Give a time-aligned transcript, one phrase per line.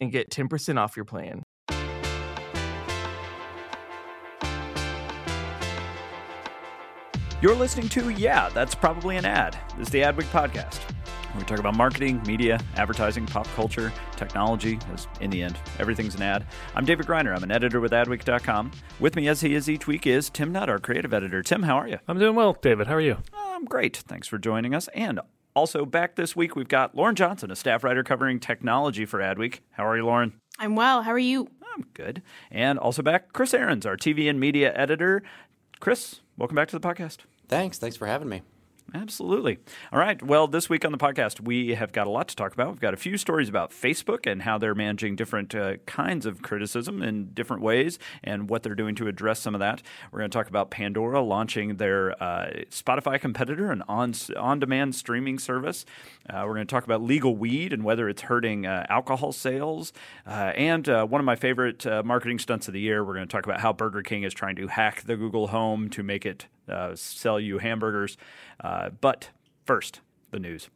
[0.00, 1.42] and get 10% off your plan.
[7.42, 9.58] You're listening to Yeah, That's Probably an Ad.
[9.76, 10.80] This is the Adweek Podcast.
[11.36, 16.22] We talk about marketing, media, advertising, pop culture, technology, as in the end, everything's an
[16.22, 16.46] ad.
[16.74, 17.36] I'm David Griner.
[17.36, 18.70] I'm an editor with adweek.com.
[19.00, 21.42] With me, as he is each week, is Tim Nudd, our creative editor.
[21.42, 21.98] Tim, how are you?
[22.08, 22.86] I'm doing well, David.
[22.86, 23.18] How are you?
[23.34, 23.98] I'm great.
[23.98, 24.88] Thanks for joining us.
[24.94, 25.20] And
[25.56, 29.60] also back this week, we've got Lauren Johnson, a staff writer covering technology for Adweek.
[29.72, 30.34] How are you, Lauren?
[30.58, 31.02] I'm well.
[31.02, 31.48] How are you?
[31.74, 32.22] I'm good.
[32.50, 35.22] And also back, Chris Ariens, our TV and media editor.
[35.80, 37.18] Chris, welcome back to the podcast.
[37.48, 37.78] Thanks.
[37.78, 38.42] Thanks for having me.
[38.94, 39.58] Absolutely.
[39.92, 40.22] All right.
[40.22, 42.68] Well, this week on the podcast, we have got a lot to talk about.
[42.68, 46.40] We've got a few stories about Facebook and how they're managing different uh, kinds of
[46.40, 49.82] criticism in different ways and what they're doing to address some of that.
[50.12, 54.94] We're going to talk about Pandora launching their uh, Spotify competitor, an on on demand
[54.94, 55.84] streaming service.
[56.30, 59.92] Uh, we're going to talk about legal weed and whether it's hurting uh, alcohol sales.
[60.26, 63.32] Uh, and uh, one of my favorite marketing stunts of the year, we're going to
[63.32, 66.46] talk about how Burger King is trying to hack the Google Home to make it
[66.94, 68.16] sell you hamburgers.
[68.62, 69.30] Uh, but
[69.64, 70.00] first,
[70.30, 70.68] the news.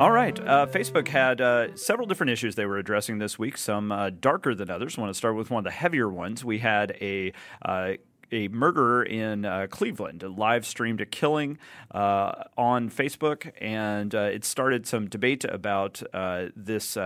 [0.00, 0.40] All right.
[0.40, 4.54] Uh, Facebook had uh, several different issues they were addressing this week, some uh, darker
[4.54, 4.96] than others.
[4.96, 6.42] I want to start with one of the heavier ones.
[6.42, 7.92] We had a uh,
[8.32, 11.58] a murderer in uh, Cleveland live streamed a killing
[11.90, 16.02] uh, on Facebook, and uh, it started some debate about
[16.56, 16.96] this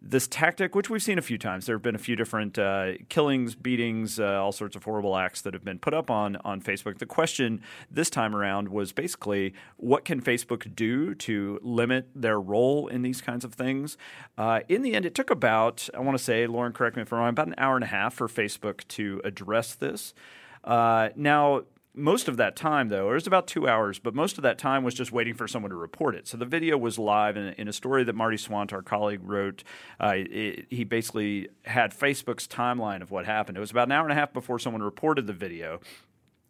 [0.00, 1.66] this tactic, which we've seen a few times.
[1.66, 5.40] There have been a few different uh, killings, beatings, uh, all sorts of horrible acts
[5.42, 6.98] that have been put up on on Facebook.
[6.98, 12.88] The question this time around was basically, what can Facebook do to limit their role
[12.88, 13.96] in these kinds of things?
[14.36, 17.12] Uh, in the end, it took about, I want to say, Lauren, correct me if
[17.12, 20.14] I'm wrong, about an hour and a half for Facebook to address this.
[20.62, 21.62] Uh, now,
[21.96, 24.84] most of that time, though, it was about two hours, but most of that time
[24.84, 26.28] was just waiting for someone to report it.
[26.28, 29.64] So the video was live in, in a story that Marty Swant, our colleague, wrote.
[29.98, 33.56] Uh, it, he basically had Facebook's timeline of what happened.
[33.56, 35.80] It was about an hour and a half before someone reported the video.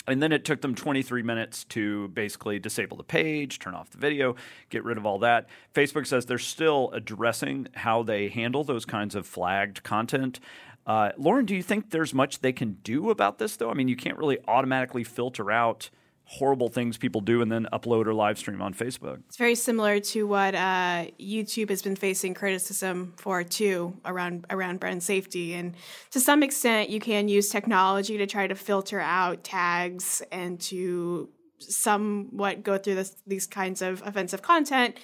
[0.09, 3.99] And then it took them 23 minutes to basically disable the page, turn off the
[3.99, 4.37] video,
[4.71, 5.49] get rid of all that.
[5.75, 10.39] Facebook says they're still addressing how they handle those kinds of flagged content.
[10.87, 13.71] Uh, Lauren, do you think there's much they can do about this, though?
[13.71, 15.91] I mean, you can't really automatically filter out
[16.29, 19.21] horrible things people do and then upload or live stream on Facebook.
[19.29, 24.81] It's very similar to what uh, YouTube has been facing criticism for too around around
[24.81, 25.75] brand safety, and
[26.11, 31.29] to some extent, you can use technology to try to filter out tags and to
[31.59, 34.97] somewhat go through this, these kinds of offensive content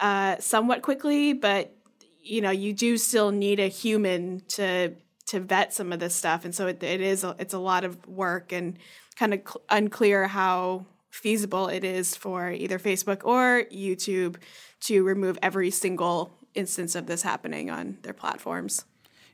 [0.00, 1.72] uh, somewhat quickly, but
[2.20, 4.92] you know you do still need a human to
[5.26, 8.06] to vet some of this stuff, and so it, it is it's a lot of
[8.06, 8.78] work and
[9.16, 14.36] kind of cl- unclear how feasible it is for either Facebook or YouTube
[14.80, 18.84] to remove every single instance of this happening on their platforms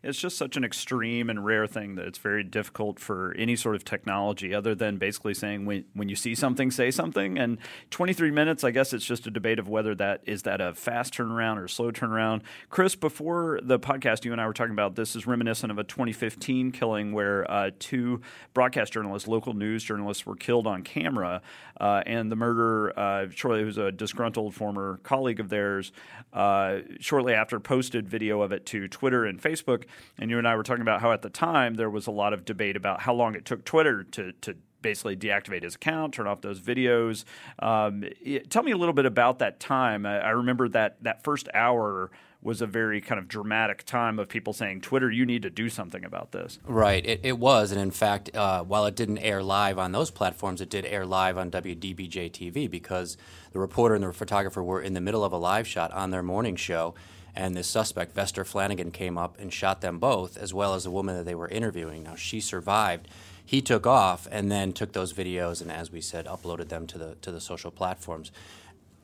[0.02, 3.74] it's just such an extreme and rare thing that it's very difficult for any sort
[3.74, 7.38] of technology other than basically saying when, when you see something say something.
[7.38, 7.58] And
[7.90, 11.14] 23 minutes i guess it's just a debate of whether that is that a fast
[11.14, 12.42] turnaround or slow turnaround.
[12.70, 15.84] Chris before the podcast you and i were talking about this is reminiscent of a
[15.84, 18.20] 2015 killing where uh, two
[18.54, 21.42] broadcast journalists local news journalists were killed on camera
[21.80, 25.92] uh, and the murderer uh, shortly was a disgruntled former colleague of theirs
[26.32, 29.84] uh, shortly after posted video of it to twitter and facebook
[30.18, 32.32] And you and I were talking about how at the time there was a lot
[32.32, 36.26] of debate about how long it took Twitter to to basically deactivate his account, turn
[36.26, 37.24] off those videos.
[37.58, 38.04] Um,
[38.48, 40.06] tell me a little bit about that time.
[40.06, 42.10] I, I remember that that first hour
[42.42, 45.68] was a very kind of dramatic time of people saying, Twitter, you need to do
[45.68, 46.58] something about this.
[46.64, 47.04] Right.
[47.04, 47.70] It, it was.
[47.70, 51.04] And in fact, uh, while it didn't air live on those platforms, it did air
[51.04, 53.18] live on WDBJ TV because
[53.52, 56.22] the reporter and the photographer were in the middle of a live shot on their
[56.22, 56.94] morning show.
[57.34, 60.90] And this suspect, Vester Flanagan, came up and shot them both, as well as the
[60.90, 62.02] woman that they were interviewing.
[62.02, 63.08] Now, she survived.
[63.44, 66.98] He took off and then took those videos and, as we said, uploaded them to
[66.98, 68.30] the, to the social platforms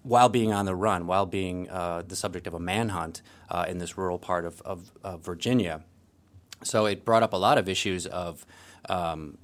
[0.06, 3.78] while being on the run, while being uh, the subject of a manhunt uh, in
[3.78, 5.82] this rural part of, of, of, Virginia.
[6.62, 8.46] So it brought up a lot of issues of,
[8.88, 9.36] um,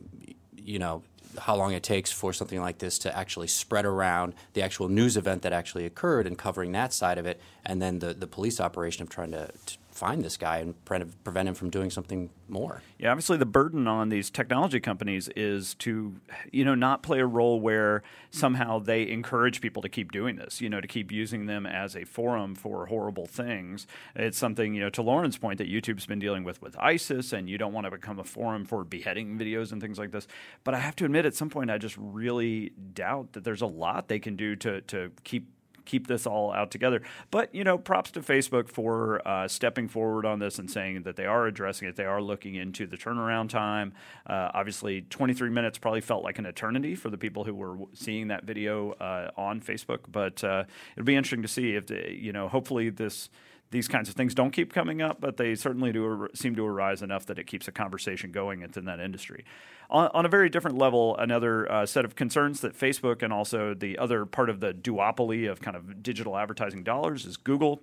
[0.57, 1.03] you know,
[1.41, 5.17] how long it takes for something like this to actually spread around the actual news
[5.17, 8.61] event that actually occurred and covering that side of it, and then the, the police
[8.61, 12.31] operation of trying to, to find this guy and pre- prevent him from doing something
[12.49, 12.83] more.
[12.99, 16.15] Yeah, obviously the burden on these technology companies is to,
[16.51, 20.61] you know, not play a role where somehow they encourage people to keep doing this,
[20.61, 23.87] you know, to keep using them as a forum for horrible things.
[24.17, 27.49] It's something, you know, to Lauren's point that YouTube's been dealing with with ISIS, and
[27.49, 30.27] you don't want to become a forum for beheading videos and things like this.
[30.65, 33.67] But I have to admit, at some point, I just really doubt that there's a
[33.67, 35.49] lot they can do to to keep
[35.85, 37.03] keep this all out together.
[37.31, 41.17] But you know, props to Facebook for uh, stepping forward on this and saying that
[41.17, 41.97] they are addressing it.
[41.97, 43.93] They are looking into the turnaround time.
[44.27, 48.29] Uh, obviously, 23 minutes probably felt like an eternity for the people who were seeing
[48.29, 50.01] that video uh, on Facebook.
[50.11, 50.65] But uh,
[50.97, 53.29] it'll be interesting to see if you know, hopefully this
[53.73, 57.03] these kinds of things don't keep coming up, but they certainly do seem to arise
[57.03, 59.45] enough that it keeps a conversation going within that industry.
[59.91, 63.75] On, on a very different level, another uh, set of concerns that Facebook and also
[63.75, 67.83] the other part of the duopoly of kind of digital advertising dollars is Google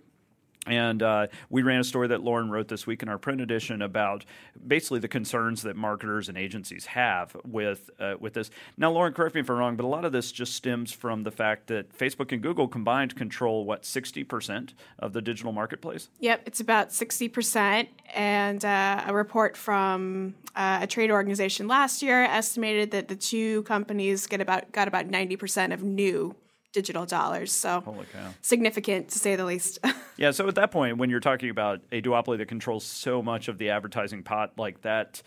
[0.68, 3.82] and uh, we ran a story that Lauren wrote this week in our print edition
[3.82, 4.26] about
[4.68, 8.52] basically the concerns that marketers and agencies have with uh, with this.
[8.78, 11.24] Now, Lauren, correct me if I'm wrong, but a lot of this just stems from
[11.24, 16.10] the fact that Facebook and Google combined control what 60 percent of the digital marketplace.
[16.20, 22.02] Yep, it's about 60 percent, and uh, a report from uh, a trade organization last
[22.02, 26.36] year estimated that the two companies get about got about 90 percent of new
[26.72, 27.52] digital dollars.
[27.52, 28.06] So
[28.42, 29.80] significant to say the least.
[30.18, 30.32] yeah.
[30.32, 33.58] So at that point, when you're talking about a duopoly that controls so much of
[33.58, 35.22] the advertising pot like that,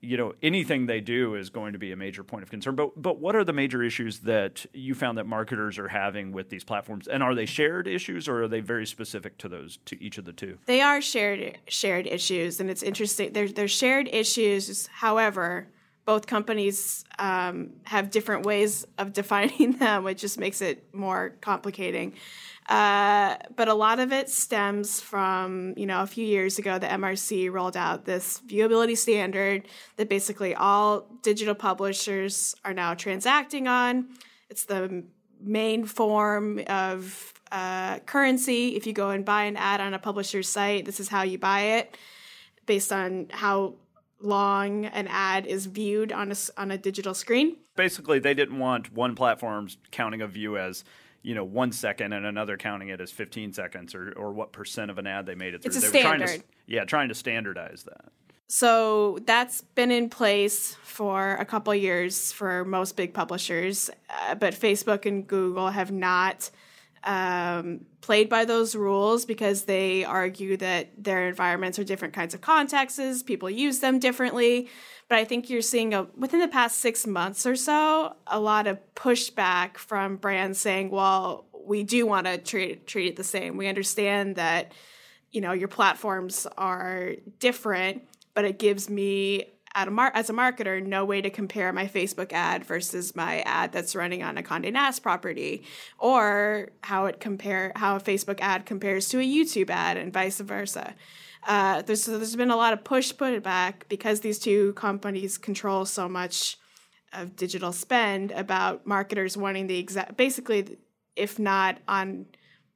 [0.00, 2.74] you know, anything they do is going to be a major point of concern.
[2.74, 6.50] But but what are the major issues that you found that marketers are having with
[6.50, 7.08] these platforms?
[7.08, 10.24] And are they shared issues or are they very specific to those to each of
[10.24, 10.58] the two?
[10.66, 13.32] They are shared shared issues and it's interesting.
[13.32, 15.68] They're, they're shared issues, however,
[16.04, 22.14] both companies um, have different ways of defining them, which just makes it more complicating.
[22.68, 26.86] Uh, but a lot of it stems from, you know, a few years ago, the
[26.86, 34.08] MRC rolled out this viewability standard that basically all digital publishers are now transacting on.
[34.48, 35.04] It's the
[35.40, 38.76] main form of uh, currency.
[38.76, 41.38] If you go and buy an ad on a publisher's site, this is how you
[41.38, 41.96] buy it
[42.66, 43.74] based on how
[44.24, 47.56] long an ad is viewed on a, on a digital screen.
[47.76, 50.84] Basically, they didn't want one platform counting a view as
[51.22, 54.90] you know one second and another counting it as 15 seconds or, or what percent
[54.90, 55.70] of an ad they made it through.
[55.70, 56.20] It's a they standard.
[56.20, 58.12] Were trying to, yeah, trying to standardize that.
[58.46, 64.54] So that's been in place for a couple years for most big publishers, uh, but
[64.54, 66.50] Facebook and Google have not
[67.04, 72.40] um, played by those rules because they argue that their environments are different kinds of
[72.40, 74.68] contexts, people use them differently.
[75.08, 78.66] But I think you're seeing a, within the past six months or so a lot
[78.66, 83.56] of pushback from brands saying, "Well, we do want to treat treat it the same.
[83.56, 84.72] We understand that
[85.30, 88.02] you know your platforms are different,
[88.34, 92.32] but it gives me a mar- as a marketer no way to compare my Facebook
[92.32, 95.64] ad versus my ad that's running on a Condé Nast property,
[95.98, 100.40] or how it compare how a Facebook ad compares to a YouTube ad, and vice
[100.40, 100.94] versa.
[101.46, 106.08] Uh, there's there's been a lot of push pushback because these two companies control so
[106.08, 106.56] much
[107.12, 110.78] of digital spend about marketers wanting the exact basically
[111.16, 112.26] if not on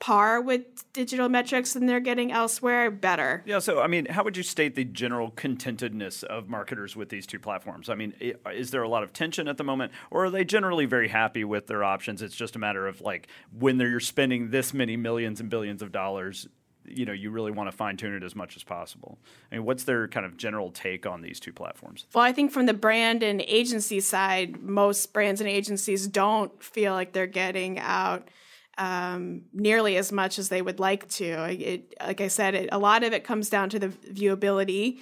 [0.01, 0.63] par with
[0.93, 3.43] digital metrics than they're getting elsewhere, better.
[3.47, 3.59] Yeah.
[3.59, 7.39] So, I mean, how would you state the general contentedness of marketers with these two
[7.39, 7.89] platforms?
[7.89, 8.15] I mean,
[8.47, 11.09] uh, is there a lot of tension at the moment, or are they generally very
[11.09, 12.23] happy with their options?
[12.23, 15.93] It's just a matter of like when you're spending this many millions and billions of
[15.93, 16.49] dollars.
[16.91, 19.19] You know, you really want to fine tune it as much as possible.
[19.53, 22.07] I mean, what's their kind of general take on these two platforms?
[22.15, 26.95] Well, I think from the brand and agency side, most brands and agencies don't feel
[26.95, 28.31] like they're getting out
[28.79, 31.51] um, nearly as much as they would like to.
[31.51, 35.01] It, like I said, it, a lot of it comes down to the viewability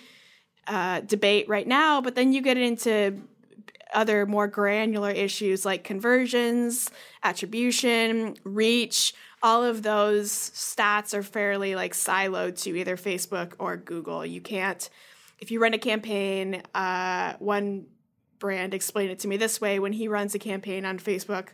[0.67, 3.23] uh, debate right now, but then you get into
[3.93, 6.91] other more granular issues like conversions,
[7.23, 9.15] attribution, reach.
[9.43, 14.27] All of those stats are fairly like siloed to either Facebook or Google.
[14.27, 14.89] You can't,
[15.39, 17.87] if you run a campaign, uh, one
[18.39, 21.49] brand explained it to me this way when he runs a campaign on Facebook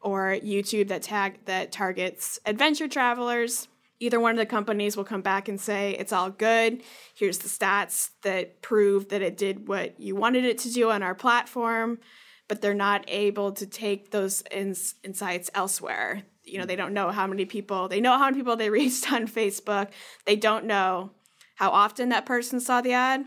[0.00, 3.68] or YouTube that tag that targets adventure travelers.
[4.00, 6.82] Either one of the companies will come back and say it's all good.
[7.14, 11.02] Here's the stats that prove that it did what you wanted it to do on
[11.02, 11.98] our platform,
[12.46, 16.22] but they're not able to take those ins- insights elsewhere.
[16.44, 19.12] You know, they don't know how many people they know how many people they reached
[19.12, 19.88] on Facebook.
[20.26, 21.10] They don't know
[21.56, 23.24] how often that person saw the ad,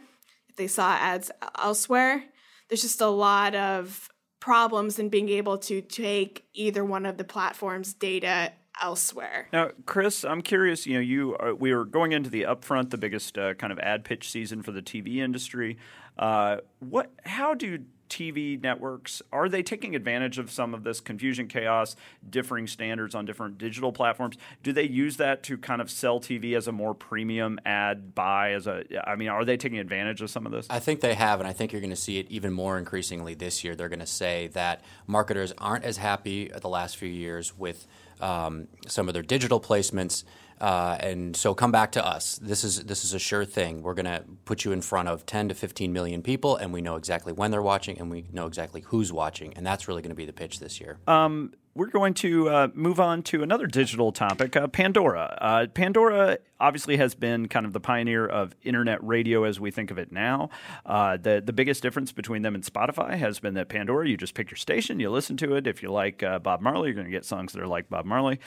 [0.48, 2.24] if they saw ads elsewhere.
[2.70, 4.10] There's just a lot of
[4.41, 9.48] problems in being able to take either one of the platform's data elsewhere.
[9.53, 10.86] Now, Chris, I'm curious.
[10.86, 13.79] You know, you are, we are going into the upfront, the biggest uh, kind of
[13.79, 15.77] ad pitch season for the TV industry.
[16.17, 17.12] Uh, what?
[17.24, 17.79] How do
[18.12, 21.96] TV networks are they taking advantage of some of this confusion, chaos,
[22.30, 24.38] differing standards on different digital platforms?
[24.63, 28.51] Do they use that to kind of sell TV as a more premium ad buy?
[28.51, 30.68] As a, I mean, are they taking advantage of some of this?
[30.70, 33.34] I think they have, and I think you're going to see it even more increasingly
[33.34, 33.75] this year.
[33.77, 37.88] They're going to say that marketers aren't as happy the last few years with
[38.20, 40.25] um, some of their digital placements.
[40.62, 42.38] Uh, and so come back to us.
[42.39, 43.82] This is this is a sure thing.
[43.82, 46.82] We're going to put you in front of 10 to 15 million people, and we
[46.82, 50.12] know exactly when they're watching, and we know exactly who's watching, and that's really going
[50.12, 51.00] to be the pitch this year.
[51.08, 55.38] Um, we're going to uh, move on to another digital topic, uh, Pandora.
[55.39, 59.89] Uh, Pandora obviously has been kind of the pioneer of internet radio as we think
[59.89, 60.50] of it now.
[60.86, 64.34] Uh, the the biggest difference between them and Spotify has been that Pandora, you just
[64.34, 65.65] pick your station, you listen to it.
[65.65, 68.06] If you like uh, Bob Marley, you're going to get songs that are like Bob
[68.06, 68.39] Marley.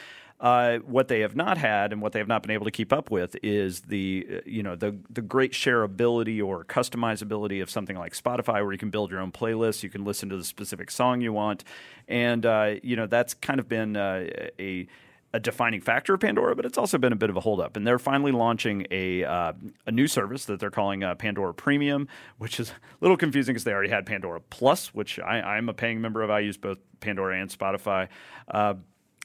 [0.44, 2.92] Uh, what they have not had and what they have not been able to keep
[2.92, 7.96] up with is the uh, you know the the great shareability or customizability of something
[7.96, 10.90] like Spotify, where you can build your own playlists, you can listen to the specific
[10.90, 11.64] song you want,
[12.08, 14.26] and uh, you know that's kind of been uh,
[14.58, 14.86] a
[15.32, 17.76] a defining factor of Pandora, but it's also been a bit of a holdup.
[17.76, 19.54] And they're finally launching a uh,
[19.86, 23.64] a new service that they're calling uh, Pandora Premium, which is a little confusing because
[23.64, 26.30] they already had Pandora Plus, which I, am a paying member of.
[26.30, 28.08] I use both Pandora and Spotify.
[28.46, 28.74] Uh,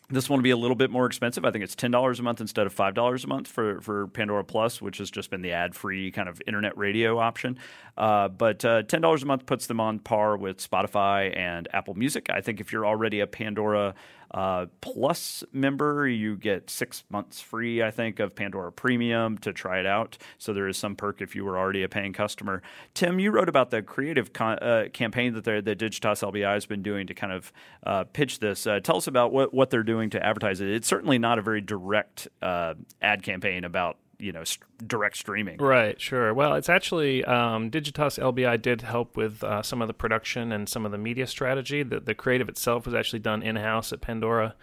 [0.09, 1.45] this one will be a little bit more expensive.
[1.45, 4.07] I think it's ten dollars a month instead of five dollars a month for, for
[4.07, 7.59] Pandora Plus, which has just been the ad free kind of internet radio option.
[7.97, 11.93] Uh, but uh, ten dollars a month puts them on par with Spotify and Apple
[11.93, 12.29] Music.
[12.29, 13.93] I think if you're already a Pandora
[14.31, 19.79] uh, Plus member, you get six months free, I think, of Pandora Premium to try
[19.79, 20.17] it out.
[20.37, 22.61] So there is some perk if you were already a paying customer.
[22.93, 26.83] Tim, you wrote about the creative con- uh, campaign that the Digitas LBI has been
[26.83, 27.51] doing to kind of
[27.85, 28.67] uh, pitch this.
[28.67, 30.69] Uh, tell us about what, what they're doing to advertise it.
[30.69, 35.57] It's certainly not a very direct uh, ad campaign about you know st- direct streaming.
[35.57, 36.33] Right, sure.
[36.33, 40.67] Well, it's actually um, Digitas LBI did help with uh, some of the production and
[40.67, 41.83] some of the media strategy.
[41.83, 44.55] The, the creative itself was actually done in house at Pandora.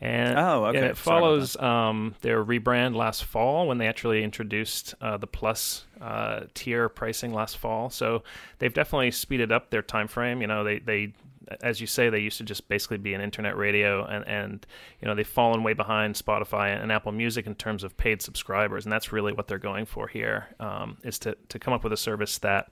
[0.00, 0.78] And, oh, okay.
[0.78, 5.84] and it follows um, their rebrand last fall when they actually introduced uh, the plus
[6.00, 7.88] uh, tier pricing last fall.
[7.88, 8.24] So
[8.58, 10.40] they've definitely speeded up their time frame.
[10.40, 11.12] You know, they they
[11.62, 14.66] as you say, they used to just basically be an internet radio, and, and
[15.00, 18.84] you know they've fallen way behind Spotify and Apple Music in terms of paid subscribers,
[18.84, 21.92] and that's really what they're going for here um, is to to come up with
[21.92, 22.70] a service that.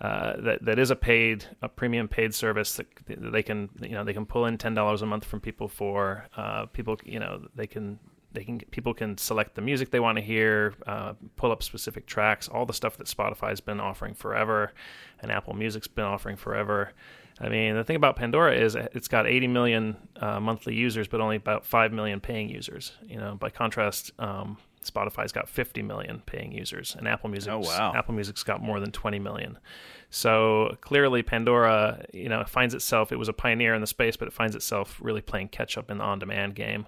[0.00, 4.02] Uh, that that is a paid a premium paid service that they can you know
[4.02, 7.46] they can pull in ten dollars a month from people for uh, people you know
[7.54, 7.98] they can
[8.32, 12.06] they can people can select the music they want to hear, uh, pull up specific
[12.06, 14.72] tracks, all the stuff that Spotify's been offering forever,
[15.20, 16.92] and Apple Music's been offering forever.
[17.40, 21.20] I mean, the thing about Pandora is it's got 80 million uh, monthly users, but
[21.20, 22.92] only about 5 million paying users.
[23.02, 27.60] You know, by contrast, um, Spotify's got 50 million paying users, and Apple Music, oh,
[27.60, 27.92] wow.
[27.94, 29.58] Apple Music's got more than 20 million.
[30.10, 33.10] So clearly, Pandora, you know, finds itself.
[33.10, 35.90] It was a pioneer in the space, but it finds itself really playing catch up
[35.90, 36.86] in the on-demand game.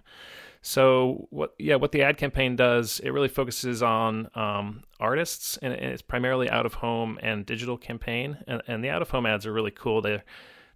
[0.62, 1.54] So what?
[1.58, 6.48] Yeah, what the ad campaign does, it really focuses on um, artists, and it's primarily
[6.48, 8.38] out of home and digital campaign.
[8.46, 10.00] And, and the out of home ads are really cool.
[10.00, 10.22] They're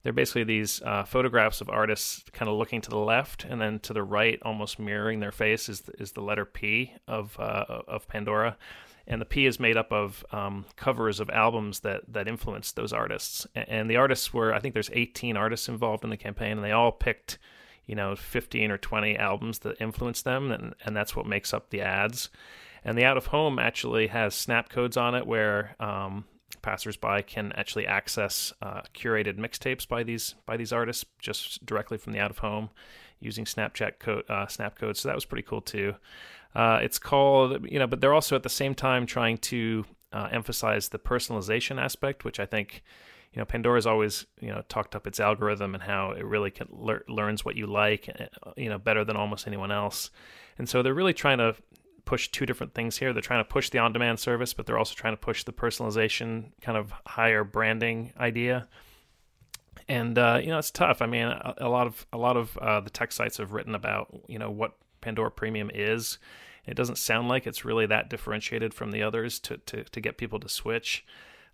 [0.02, 3.78] they're basically these uh, photographs of artists kind of looking to the left, and then
[3.81, 8.09] to the right, almost mirroring their face, is is the letter P of uh, of
[8.09, 8.57] Pandora.
[9.09, 12.93] And the P is made up of um, covers of albums that that influenced those
[12.93, 13.47] artists.
[13.55, 16.73] And the artists were, I think, there's 18 artists involved in the campaign, and they
[16.73, 17.38] all picked
[17.87, 21.71] you know 15 or 20 albums that influence them and, and that's what makes up
[21.71, 22.28] the ads
[22.85, 26.25] and the out of home actually has snap codes on it where um,
[26.62, 32.12] passersby can actually access uh, curated mixtapes by these by these artists just directly from
[32.12, 32.71] the out of home
[33.21, 34.97] using Snapchat code, uh, Snap code.
[34.97, 35.95] So that was pretty cool too.
[36.55, 40.28] Uh, it's called, you know, but they're also at the same time trying to uh,
[40.33, 42.83] emphasize the personalization aspect, which I think,
[43.33, 46.68] you know, Pandora's always, you know, talked up its algorithm and how it really can
[46.71, 50.11] le- learns what you like, uh, you know, better than almost anyone else.
[50.59, 51.54] And so they're really trying to
[52.06, 53.12] push two different things here.
[53.12, 56.52] They're trying to push the on-demand service, but they're also trying to push the personalization
[56.62, 58.68] kind of higher branding idea.
[59.88, 61.02] And uh, you know, it's tough.
[61.02, 63.75] I mean, a, a lot of a lot of uh, the tech sites have written
[63.75, 66.18] about you know what Pandora Premium is.
[66.64, 70.16] It doesn't sound like it's really that differentiated from the others to to, to get
[70.16, 71.04] people to switch.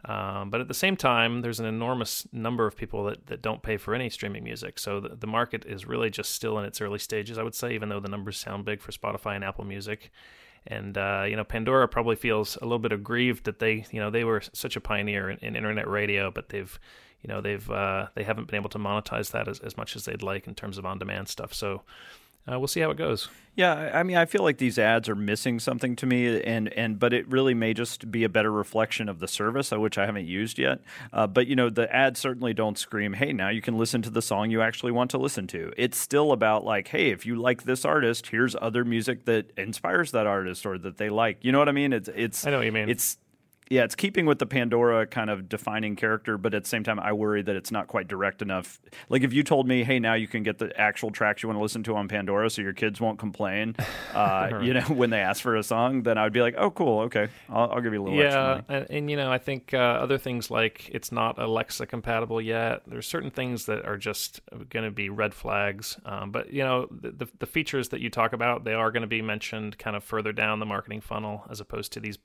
[0.04, 3.62] Um, but at the same time, there's an enormous number of people that, that don't
[3.62, 4.78] pay for any streaming music.
[4.78, 7.74] So the, the market is really just still in its early stages, I would say,
[7.74, 10.10] even though the numbers sound big for Spotify and Apple Music.
[10.66, 14.10] And uh, you know, Pandora probably feels a little bit aggrieved that they, you know,
[14.10, 16.78] they were such a pioneer in, in internet radio, but they've,
[17.22, 20.04] you know, they've uh, they haven't been able to monetize that as, as much as
[20.04, 21.52] they'd like in terms of on-demand stuff.
[21.54, 21.82] So
[22.50, 23.28] uh, we'll see how it goes.
[23.54, 26.98] Yeah, I mean, I feel like these ads are missing something to me, and and
[26.98, 30.06] but it really may just be a better reflection of the service, uh, which I
[30.06, 30.80] haven't used yet.
[31.12, 34.10] Uh, but you know, the ads certainly don't scream, "Hey, now you can listen to
[34.10, 37.36] the song you actually want to listen to." It's still about like, "Hey, if you
[37.36, 41.52] like this artist, here's other music that inspires that artist or that they like." You
[41.52, 41.92] know what I mean?
[41.92, 42.88] It's it's I know what you mean.
[42.88, 43.18] It's
[43.70, 47.00] yeah, it's keeping with the Pandora kind of defining character, but at the same time,
[47.00, 48.80] I worry that it's not quite direct enough.
[49.08, 51.58] Like if you told me, "Hey, now you can get the actual tracks you want
[51.58, 53.76] to listen to on Pandora, so your kids won't complain,"
[54.14, 56.70] uh, you know, when they ask for a song, then I would be like, "Oh,
[56.70, 59.38] cool, okay, I'll, I'll give you a little yeah, extra and, and you know, I
[59.38, 62.82] think uh, other things like it's not Alexa compatible yet.
[62.86, 65.98] There's certain things that are just going to be red flags.
[66.04, 69.06] Um, but you know, the the features that you talk about, they are going to
[69.06, 72.18] be mentioned kind of further down the marketing funnel, as opposed to these,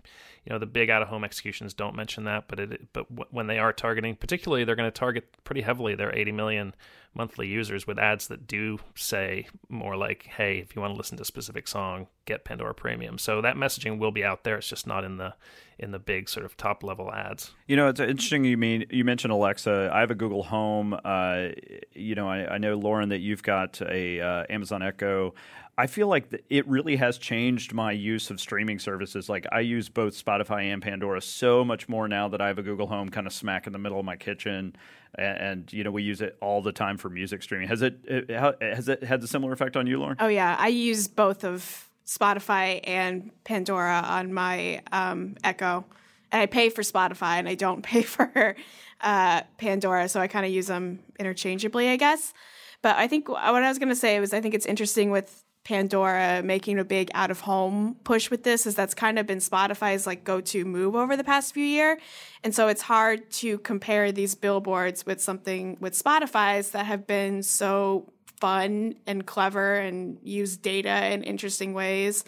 [0.48, 2.48] you know, the big out of home executions don't mention that.
[2.48, 5.94] But it, but w- when they are targeting, particularly, they're going to target pretty heavily
[5.94, 6.74] their 80 million
[7.14, 11.18] monthly users with ads that do say more like, "Hey, if you want to listen
[11.18, 14.56] to a specific song, get Pandora Premium." So that messaging will be out there.
[14.56, 15.34] It's just not in the
[15.80, 17.52] in the big sort of top level ads.
[17.68, 18.46] You know, it's interesting.
[18.46, 19.92] You mean you mentioned Alexa.
[19.94, 20.98] I have a Google Home.
[21.06, 21.50] Uh,
[21.94, 25.34] you know, I, I, know Lauren that you've got a uh, Amazon Echo.
[25.80, 29.30] I feel like it really has changed my use of streaming services.
[29.30, 32.64] Like I use both Spotify and Pandora so much more now that I have a
[32.64, 34.76] Google Home kind of smack in the middle of my kitchen,
[35.14, 37.68] and, and you know we use it all the time for music streaming.
[37.68, 40.18] Has it, it has it had a similar effect on you, Lauren?
[40.20, 45.86] Oh yeah, I use both of Spotify and Pandora on my um, Echo,
[46.32, 48.56] and I pay for Spotify and I don't pay for
[49.02, 52.34] uh, Pandora, so I kind of use them interchangeably, I guess.
[52.82, 55.44] But I think what I was going to say was I think it's interesting with
[55.68, 59.40] Pandora making a big out of home push with this is that's kind of been
[59.40, 62.00] Spotify's like go to move over the past few year.
[62.42, 67.44] And so it's hard to compare these billboards with something with Spotify's that have been
[67.44, 72.24] so fun and clever and use data in interesting ways.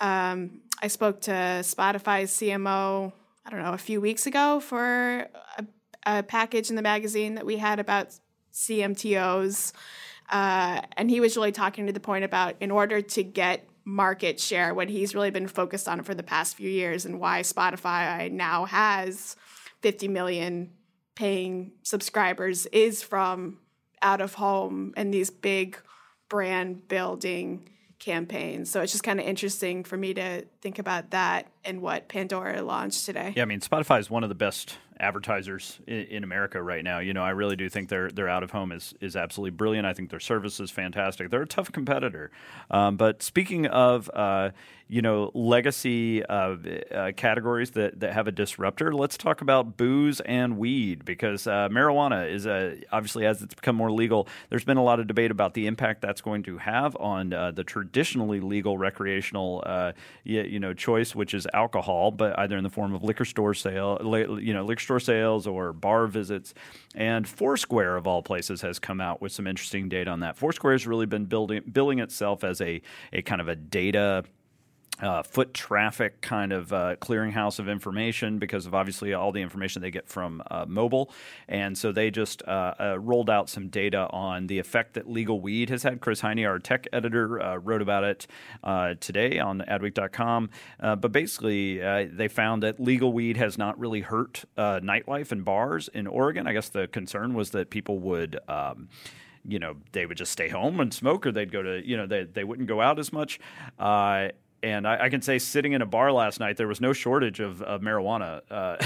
[0.00, 3.12] Um, I spoke to Spotify's CMO,
[3.44, 5.26] I don't know, a few weeks ago for
[5.58, 5.66] a,
[6.04, 8.08] a package in the magazine that we had about
[8.52, 9.72] CMTOs.
[10.28, 14.40] Uh, and he was really talking to the point about in order to get market
[14.40, 18.30] share, what he's really been focused on for the past few years, and why Spotify
[18.30, 19.36] now has
[19.82, 20.72] 50 million
[21.14, 23.58] paying subscribers is from
[24.06, 25.76] out of home and these big
[26.28, 28.70] brand building campaigns.
[28.70, 32.62] So it's just kind of interesting for me to think about that and what Pandora
[32.62, 33.32] launched today.
[33.34, 36.98] Yeah, I mean, Spotify is one of the best advertisers in, in, America right now.
[36.98, 39.86] You know, I really do think their their out of home is is absolutely brilliant.
[39.86, 41.30] I think their service is fantastic.
[41.30, 42.30] They're a tough competitor.
[42.70, 44.50] Um, but speaking of uh,
[44.88, 46.56] you know legacy uh,
[46.94, 51.68] uh, categories that that have a disruptor, let's talk about booze and weed because uh,
[51.70, 52.46] marijuana is
[52.92, 54.28] obviously as it's become more legal.
[54.50, 57.50] There's been a lot of debate about the impact that's going to have on uh,
[57.50, 59.92] the traditionally legal recreational uh,
[60.24, 63.54] you, you know choice, which is alcohol, but either in the form of liquor store
[63.54, 63.98] sale,
[64.40, 66.54] you know liquor store sales or bar visits.
[66.94, 70.36] And Foursquare, of all places, has come out with some interesting data on that.
[70.36, 72.80] Foursquare has really been building billing itself as a,
[73.12, 74.24] a kind of a data
[75.00, 79.82] uh, foot traffic kind of uh, clearinghouse of information because of obviously all the information
[79.82, 81.10] they get from uh, mobile.
[81.48, 85.40] And so they just uh, uh, rolled out some data on the effect that legal
[85.40, 86.00] weed has had.
[86.00, 88.26] Chris Heine, our tech editor, uh, wrote about it
[89.00, 90.50] today on adweek.com.
[90.80, 96.06] but basically, they found that legal weed has not really hurt nightlife and bars in
[96.06, 96.46] Oregon.
[96.46, 98.38] I guess the concern was that people would.
[98.48, 98.88] Um,
[99.48, 102.06] you know, they would just stay home and smoke, or they'd go to, you know,
[102.06, 103.38] they, they wouldn't go out as much.
[104.66, 107.38] And I, I, can say sitting in a bar last night, there was no shortage
[107.38, 108.40] of, of marijuana.
[108.50, 108.76] Uh,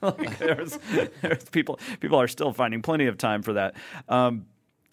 [0.00, 0.78] like there's,
[1.22, 3.74] there's, people people are still finding plenty of time for that.
[4.08, 4.46] Um,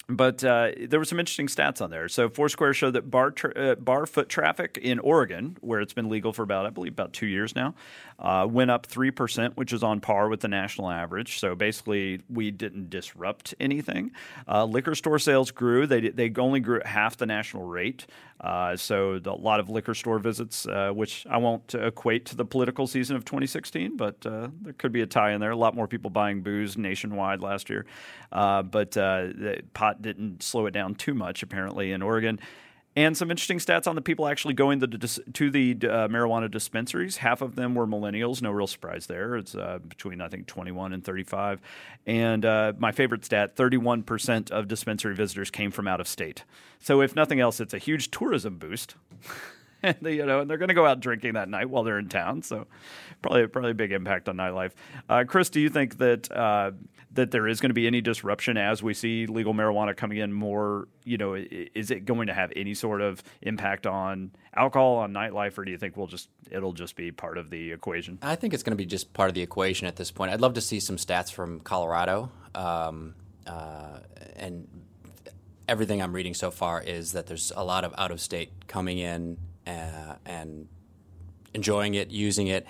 [0.10, 2.08] but uh, there were some interesting stats on there.
[2.10, 6.10] So Foursquare showed that bar tra- uh, bar foot traffic in Oregon, where it's been
[6.10, 7.76] legal for about I believe about two years now,
[8.20, 11.40] uh, went up three percent, which is on par with the national average.
[11.40, 14.12] So basically, we didn't disrupt anything.
[14.48, 18.06] Uh, liquor store sales grew; they they only grew at half the national rate.
[18.40, 22.36] Uh, so the, a lot of liquor store visits, uh, which I won't equate to
[22.36, 25.52] the political season of 2016, but there could be a tie in there.
[25.52, 27.86] A lot more people buying booze nationwide last year,
[28.32, 32.40] but the pot didn't slow it down too much, apparently, in Oregon.
[32.98, 37.18] And some interesting stats on the people actually going to, to the uh, marijuana dispensaries.
[37.18, 38.42] Half of them were millennials.
[38.42, 39.36] No real surprise there.
[39.36, 41.60] It's uh, between, I think, 21 and 35.
[42.06, 46.46] And uh, my favorite stat 31% of dispensary visitors came from out of state.
[46.80, 48.96] So, if nothing else, it's a huge tourism boost.
[49.86, 52.00] and they, you know, and they're going to go out drinking that night while they're
[52.00, 52.42] in town.
[52.42, 52.68] So,
[53.22, 54.72] probably probably a big impact on nightlife.
[55.08, 56.72] Uh, Chris, do you think that uh,
[57.14, 60.34] that there is going to be any disruption as we see legal marijuana coming in
[60.34, 60.88] more?
[61.04, 65.58] You know, is it going to have any sort of impact on alcohol on nightlife,
[65.58, 68.18] or do you think we'll just it'll just be part of the equation?
[68.22, 70.32] I think it's going to be just part of the equation at this point.
[70.32, 74.00] I'd love to see some stats from Colorado, um, uh,
[74.36, 74.68] and
[75.68, 79.00] everything I'm reading so far is that there's a lot of out of state coming
[79.00, 80.68] in uh, and
[81.54, 82.66] enjoying it, using it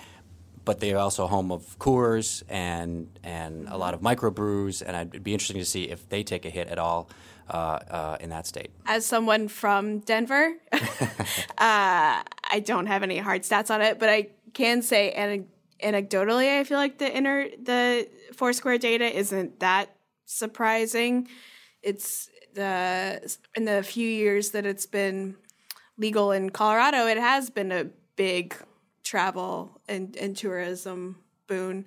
[0.66, 5.32] but they're also home of Coors and and a lot of microbrews, and it'd be
[5.32, 7.08] interesting to see if they take a hit at all
[7.48, 8.70] uh, uh, in that state.
[8.84, 10.82] As someone from Denver, uh,
[11.58, 15.14] I don't have any hard stats on it, but I can say
[15.80, 21.28] anecdotally, I feel like the inner the Foursquare data isn't that surprising.
[21.80, 25.36] It's the in the few years that it's been
[25.98, 28.54] legal in Colorado, it has been a big
[29.02, 31.86] travel and, and tourism boon.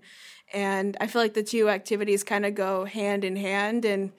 [0.54, 4.12] And I feel like the two activities kind of go hand in hand, and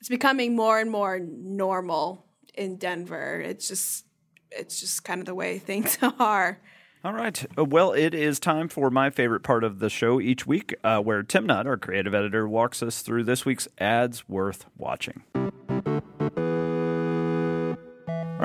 [0.00, 3.40] it's becoming more and more normal in Denver.
[3.40, 4.04] It's just
[4.50, 6.60] it's just kind of the way things are.
[7.04, 7.46] All right.
[7.56, 11.00] Uh, well, it is time for my favorite part of the show each week, uh,
[11.00, 15.22] where Tim Nudd, our creative editor, walks us through this week's ads worth watching.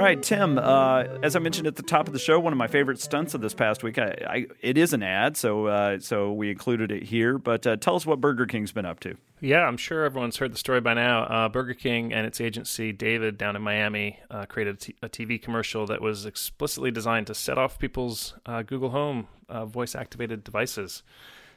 [0.03, 0.57] All right, Tim.
[0.57, 3.35] Uh, as I mentioned at the top of the show, one of my favorite stunts
[3.35, 3.97] of this past week.
[3.97, 7.37] I, I, it is an ad, so uh, so we included it here.
[7.37, 9.15] But uh, tell us what Burger King's been up to.
[9.39, 11.23] Yeah, I'm sure everyone's heard the story by now.
[11.23, 15.07] Uh, Burger King and its agency David down in Miami uh, created a, t- a
[15.07, 19.29] TV commercial that was explicitly designed to set off people's uh, Google Home
[19.69, 21.01] voice activated devices.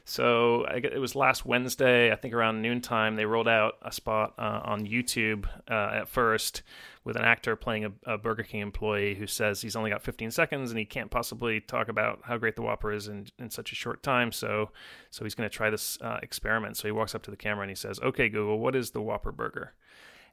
[0.09, 4.61] So it was last Wednesday, I think around noontime, they rolled out a spot uh,
[4.63, 6.61] on YouTube uh, at first
[7.07, 10.29] with an actor playing a, a, Burger King employee who says he's only got 15
[10.29, 13.71] seconds and he can't possibly talk about how great the Whopper is in, in such
[13.71, 14.33] a short time.
[14.33, 14.71] So,
[15.09, 16.75] so he's going to try this uh, experiment.
[16.75, 19.01] So he walks up to the camera and he says, "Okay, Google, what is the
[19.01, 19.73] Whopper burger?"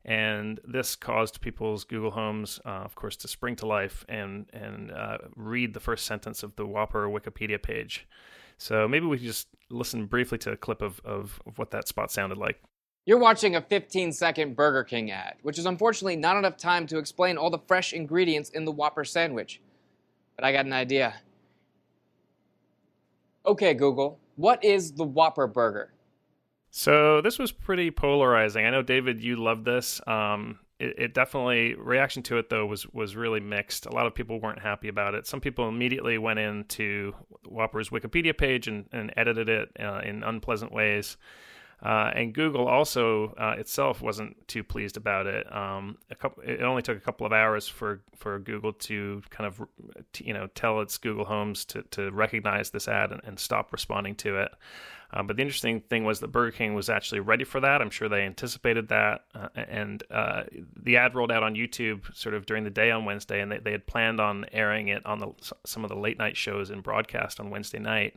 [0.04, 4.90] and this caused people's Google Homes, uh, of course, to spring to life and and
[4.90, 8.06] uh, read the first sentence of the Whopper Wikipedia page.
[8.58, 11.88] So maybe we could just listen briefly to a clip of, of, of what that
[11.88, 12.60] spot sounded like.
[13.06, 16.98] You're watching a 15 second Burger King ad, which is unfortunately not enough time to
[16.98, 19.60] explain all the fresh ingredients in the Whopper sandwich.
[20.36, 21.14] But I got an idea.
[23.46, 25.92] Okay, Google, what is the Whopper burger?
[26.70, 28.64] So this was pretty polarizing.
[28.64, 30.00] I know, David, you love this.
[30.06, 33.86] Um, it, it, definitely reaction to it though was was really mixed.
[33.86, 35.26] A lot of people weren't happy about it.
[35.26, 37.14] Some people immediately went into
[37.46, 41.16] Whopper's Wikipedia page and, and edited it uh, in unpleasant ways.
[41.82, 45.50] Uh, and Google also uh, itself wasn't too pleased about it.
[45.54, 49.46] Um, a couple, it only took a couple of hours for, for Google to kind
[49.46, 49.62] of,
[50.18, 54.14] you know, tell its Google Homes to, to recognize this ad and, and stop responding
[54.16, 54.52] to it.
[55.12, 57.80] Uh, but the interesting thing was that Burger King was actually ready for that.
[57.80, 59.24] I'm sure they anticipated that.
[59.32, 60.42] Uh, and uh,
[60.82, 63.58] the ad rolled out on YouTube sort of during the day on Wednesday, and they,
[63.58, 65.32] they had planned on airing it on the,
[65.64, 68.16] some of the late night shows and broadcast on Wednesday night.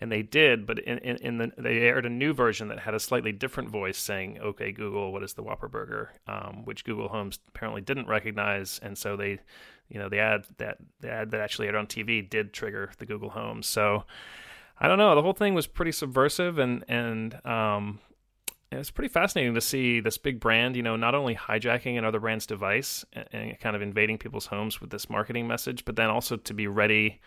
[0.00, 2.94] And they did, but in, in, in the, they aired a new version that had
[2.94, 7.08] a slightly different voice saying, "Okay, Google, what is the Whopper Burger?" Um, which Google
[7.08, 9.38] Homes apparently didn't recognize, and so they,
[9.88, 13.06] you know, the ad that the ad that actually aired on TV did trigger the
[13.06, 13.68] Google Homes.
[13.68, 14.04] So
[14.80, 15.14] I don't know.
[15.14, 18.00] The whole thing was pretty subversive, and and um,
[18.94, 23.04] pretty fascinating to see this big brand, you know, not only hijacking another brand's device
[23.12, 26.66] and kind of invading people's homes with this marketing message, but then also to be
[26.66, 27.20] ready,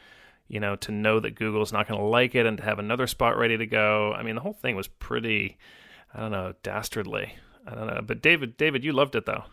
[0.48, 3.08] you know, to know that Google's not going to like it and to have another
[3.08, 4.14] spot ready to go.
[4.14, 5.58] I mean, the whole thing was pretty,
[6.14, 7.34] I don't know, dastardly.
[7.68, 9.46] I don't know, but David, David, you loved it though.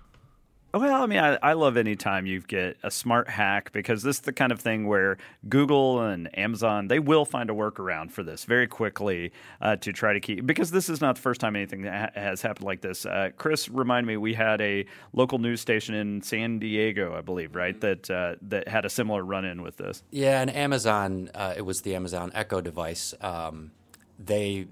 [0.74, 4.16] Well, I mean, I, I love any time you get a smart hack because this
[4.16, 8.22] is the kind of thing where Google and Amazon they will find a workaround for
[8.22, 11.56] this very quickly uh, to try to keep because this is not the first time
[11.56, 13.04] anything ha- has happened like this.
[13.04, 17.54] Uh, Chris, remind me, we had a local news station in San Diego, I believe,
[17.54, 20.02] right, that uh, that had a similar run in with this.
[20.10, 23.12] Yeah, and Amazon, uh, it was the Amazon Echo device.
[23.20, 23.72] Um,
[24.18, 24.68] they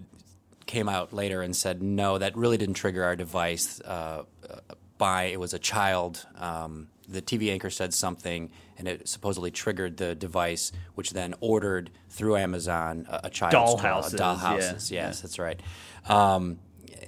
[0.65, 3.83] came out later and said no, that really didn't trigger our device.
[3.83, 4.23] Uh,
[5.01, 6.25] by it was a child.
[6.37, 11.91] Um, the TV anchor said something, and it supposedly triggered the device, which then ordered
[12.11, 15.07] through Amazon a, a child Dollhouses, Dollhouses, yeah, yes, yeah.
[15.07, 15.61] that's right.
[16.07, 16.61] Um,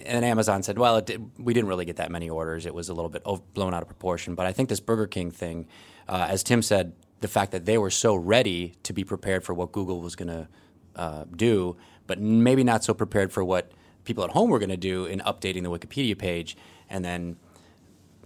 [0.05, 2.67] and Amazon said, well, it did, we didn't really get that many orders.
[2.67, 3.23] It was a little bit
[3.55, 4.35] blown out of proportion.
[4.35, 5.69] But I think this Burger King thing,
[6.09, 9.55] uh, as Tim said, the fact that they were so ready to be prepared for
[9.55, 10.49] what Google was going to
[10.97, 11.77] uh, do,
[12.07, 13.71] but maybe not so prepared for what
[14.05, 16.57] people at home were going to do in updating the Wikipedia page,
[16.91, 17.37] and then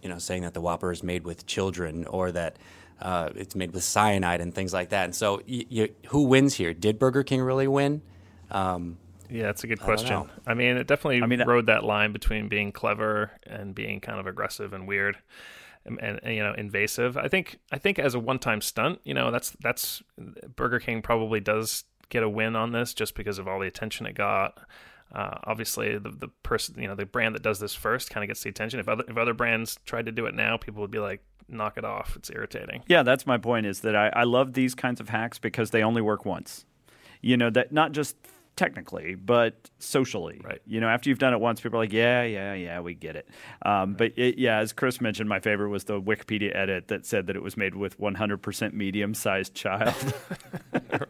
[0.03, 2.59] you know saying that the Whopper is made with children or that
[3.01, 5.05] uh, it's made with cyanide and things like that.
[5.05, 6.73] And so, y- y- who wins here?
[6.73, 8.01] Did Burger King really win?
[8.51, 8.97] Um,
[9.29, 10.11] Yeah, that's a good I question.
[10.11, 10.29] know.
[10.47, 14.19] I, mean, it definitely I mean, rode that line between being clever and being kind
[14.19, 15.19] of aggressive and weird,
[15.85, 17.17] and, and, and, you know invasive.
[17.19, 20.03] I think I think as a one-time stunt, you know, that's that's
[20.55, 24.07] Burger King probably does get a win on this just because of all the attention
[24.07, 24.59] it got.
[25.15, 28.29] Uh, obviously, the the person, you know, the brand that does this first kind of
[28.29, 28.81] gets the attention.
[28.81, 31.79] If other if other brands tried to do it now, people would be like, "Knock
[31.79, 32.17] it off!
[32.17, 33.67] It's irritating." Yeah, that's my point.
[33.67, 36.65] Is that I, I love these kinds of hacks because they only work once.
[37.23, 38.17] You know that not just
[38.57, 40.41] technically, but socially.
[40.43, 40.61] Right.
[40.67, 43.15] You know, after you've done it once, people are like, "Yeah, yeah, yeah, we get
[43.15, 43.29] it."
[43.63, 47.27] Um, But it, yeah, as Chris mentioned, my favorite was the Wikipedia edit that said
[47.29, 49.95] that it was made with 100% medium-sized child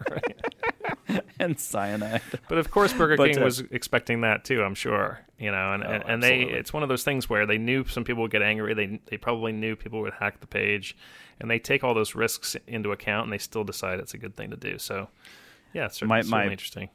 [1.46, 2.20] and cyanide.
[2.48, 4.62] But of course, Burger But, King uh, was expecting that too.
[4.62, 7.46] I'm sure, you know, and, Oh, and, and they it's one of those things where
[7.46, 8.74] they knew some people would get angry.
[8.74, 10.96] They they probably knew people would hack the page,
[11.40, 14.36] and they take all those risks into account, and they still decide it's a good
[14.36, 14.78] thing to do.
[14.78, 15.08] So,
[15.72, 16.88] yeah, it's certainly, My- my- certainly interesting.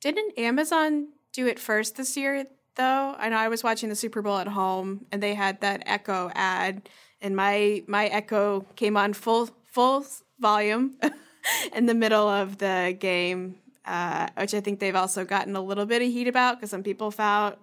[0.00, 2.44] Didn't Amazon do it first this year
[2.76, 3.14] though?
[3.18, 6.30] I know I was watching the Super Bowl at home and they had that Echo
[6.34, 6.88] ad
[7.22, 10.04] and my my Echo came on full full
[10.38, 10.96] volume
[11.74, 15.86] in the middle of the game, uh, which I think they've also gotten a little
[15.86, 17.56] bit of heat about because some people found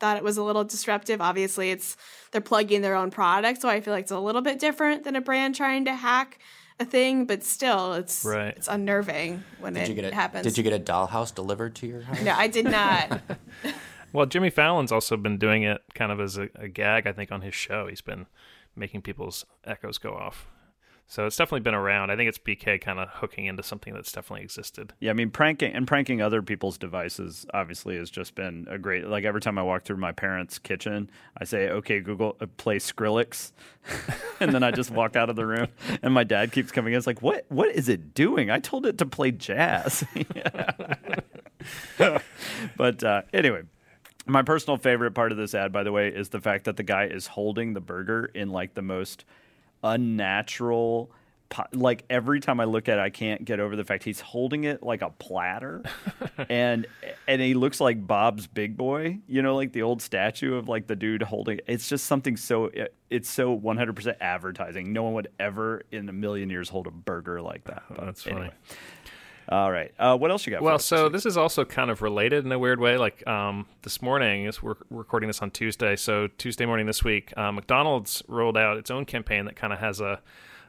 [0.00, 1.20] thought it was a little disruptive.
[1.20, 1.96] Obviously, it's
[2.30, 5.16] they're plugging their own product, so I feel like it's a little bit different than
[5.16, 6.38] a brand trying to hack
[6.80, 8.54] a thing, but still, it's Right.
[8.56, 10.44] it's unnerving when did it you get a, happens.
[10.44, 12.22] Did you get a dollhouse delivered to your house?
[12.22, 13.20] No, I did not.
[14.10, 17.30] Well, Jimmy Fallon's also been doing it kind of as a, a gag, I think,
[17.30, 17.88] on his show.
[17.88, 18.24] He's been
[18.74, 20.46] making people's echoes go off.
[21.10, 22.10] So it's definitely been around.
[22.10, 24.92] I think it's BK kind of hooking into something that's definitely existed.
[25.00, 29.06] Yeah, I mean pranking and pranking other people's devices obviously has just been a great.
[29.06, 32.76] Like every time I walk through my parents' kitchen, I say, "Okay, Google, uh, play
[32.76, 33.52] Skrillex,"
[34.40, 35.68] and then I just walk out of the room,
[36.02, 36.98] and my dad keeps coming in.
[36.98, 37.46] It's like, "What?
[37.48, 38.50] What is it doing?
[38.50, 40.04] I told it to play jazz."
[42.76, 43.62] but uh, anyway.
[44.30, 46.82] My personal favorite part of this ad, by the way, is the fact that the
[46.82, 49.24] guy is holding the burger in like the most
[49.82, 51.10] unnatural.
[51.72, 54.64] Like every time I look at it, I can't get over the fact he's holding
[54.64, 55.82] it like a platter,
[56.50, 56.86] and
[57.26, 59.20] and he looks like Bob's Big Boy.
[59.26, 61.60] You know, like the old statue of like the dude holding.
[61.66, 62.70] It's just something so.
[63.08, 64.92] It's so 100 percent advertising.
[64.92, 67.82] No one would ever in a million years hold a burger like that.
[67.88, 68.36] But That's funny.
[68.36, 68.54] anyway.
[69.50, 69.92] All right.
[69.98, 70.58] Uh, what else you got?
[70.58, 71.14] for Well, so week?
[71.14, 72.98] this is also kind of related in a weird way.
[72.98, 77.50] Like um, this morning, we're recording this on Tuesday, so Tuesday morning this week, uh,
[77.50, 80.20] McDonald's rolled out its own campaign that kind of has a,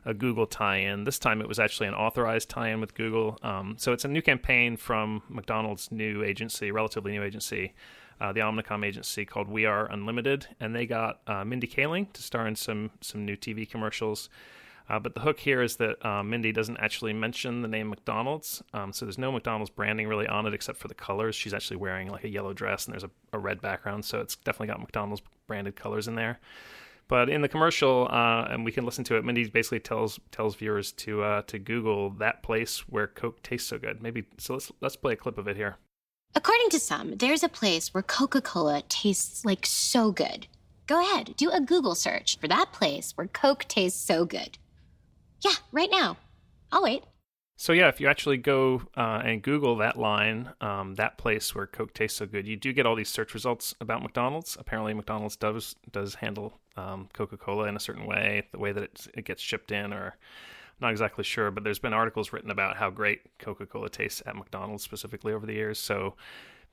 [0.06, 1.04] a Google tie-in.
[1.04, 3.38] This time, it was actually an authorized tie-in with Google.
[3.44, 7.74] Um, so it's a new campaign from McDonald's new agency, relatively new agency,
[8.22, 12.22] uh, the Omnicom agency called We Are Unlimited, and they got uh, Mindy Kaling to
[12.22, 14.30] star in some some new TV commercials.
[14.90, 18.64] Uh, but the hook here is that uh, Mindy doesn't actually mention the name McDonald's.
[18.74, 21.36] Um, so there's no McDonald's branding really on it except for the colors.
[21.36, 24.04] She's actually wearing like a yellow dress and there's a, a red background.
[24.06, 26.40] So it's definitely got McDonald's branded colors in there.
[27.08, 30.56] But in the commercial, uh, and we can listen to it, Mindy basically tells tells
[30.56, 34.02] viewers to uh, to Google that place where Coke tastes so good.
[34.02, 34.54] Maybe so.
[34.54, 35.78] Let's let's play a clip of it here.
[36.36, 40.46] According to some, there's a place where Coca Cola tastes like so good.
[40.86, 44.60] Go ahead, do a Google search for that place where Coke tastes so good.
[45.42, 46.18] Yeah, right now.
[46.72, 47.04] I'll wait.
[47.56, 51.68] So yeah, if you actually go uh, and Google that line, um, that place where
[51.68, 54.56] Coke tastes so good, you do get all these search results about McDonald's.
[54.58, 58.84] Apparently, McDonald's does does handle um, Coca Cola in a certain way, the way that
[58.84, 61.52] it, it gets shipped in, or I'm not exactly sure.
[61.52, 65.46] But there's been articles written about how great Coca Cola tastes at McDonald's specifically over
[65.46, 65.80] the years.
[65.80, 66.16] So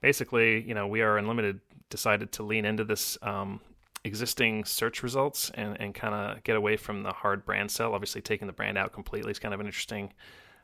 [0.01, 1.59] basically, you know, we are unlimited
[1.91, 3.61] decided to lean into this um,
[4.05, 7.95] existing search results and, and kind of get away from the hard brand sell.
[7.95, 10.13] Obviously, taking the brand out completely is kind of an interesting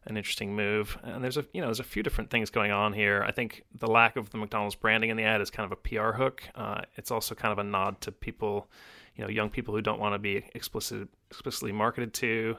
[0.05, 0.99] an interesting move.
[1.03, 3.25] And there's a you know there's a few different things going on here.
[3.27, 5.77] I think the lack of the McDonald's branding in the ad is kind of a
[5.77, 6.43] PR hook.
[6.55, 8.69] Uh, it's also kind of a nod to people,
[9.17, 12.57] you know, young people who don't want to be explicit, explicitly marketed to.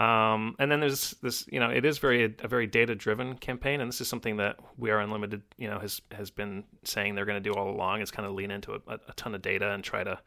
[0.00, 3.82] Um, and then there's this, you know, it is very a very data driven campaign,
[3.82, 7.26] and this is something that We Are Unlimited, you know, has has been saying they're
[7.26, 8.00] going to do all along.
[8.00, 10.18] Is kind of lean into a, a, ton of data and try to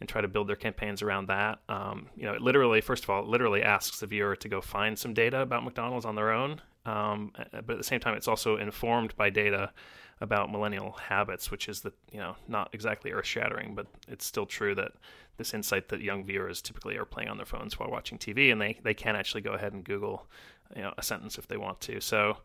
[0.00, 1.58] and try to build their campaigns around that.
[1.68, 4.62] Um, you know, it literally, first of all, it literally asks the viewer to go
[4.62, 8.28] find some data about McDonald's on their own, um, but at the same time, it's
[8.28, 9.72] also informed by data
[10.20, 14.46] about millennial habits, which is that you know not exactly earth shattering, but it's still
[14.46, 14.92] true that
[15.36, 18.60] this insight that young viewers typically are playing on their phones while watching TV, and
[18.60, 20.26] they they can actually go ahead and Google
[20.74, 22.00] you know a sentence if they want to.
[22.00, 22.38] So.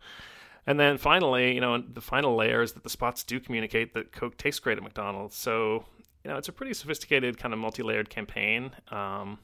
[0.66, 4.14] And then finally, you know, the final layer is that the spots do communicate that
[4.14, 5.36] Coke tastes great at McDonald's.
[5.36, 5.84] So,
[6.24, 8.72] you know, it's a pretty sophisticated kind of multi-layered campaign.
[8.90, 9.40] Um,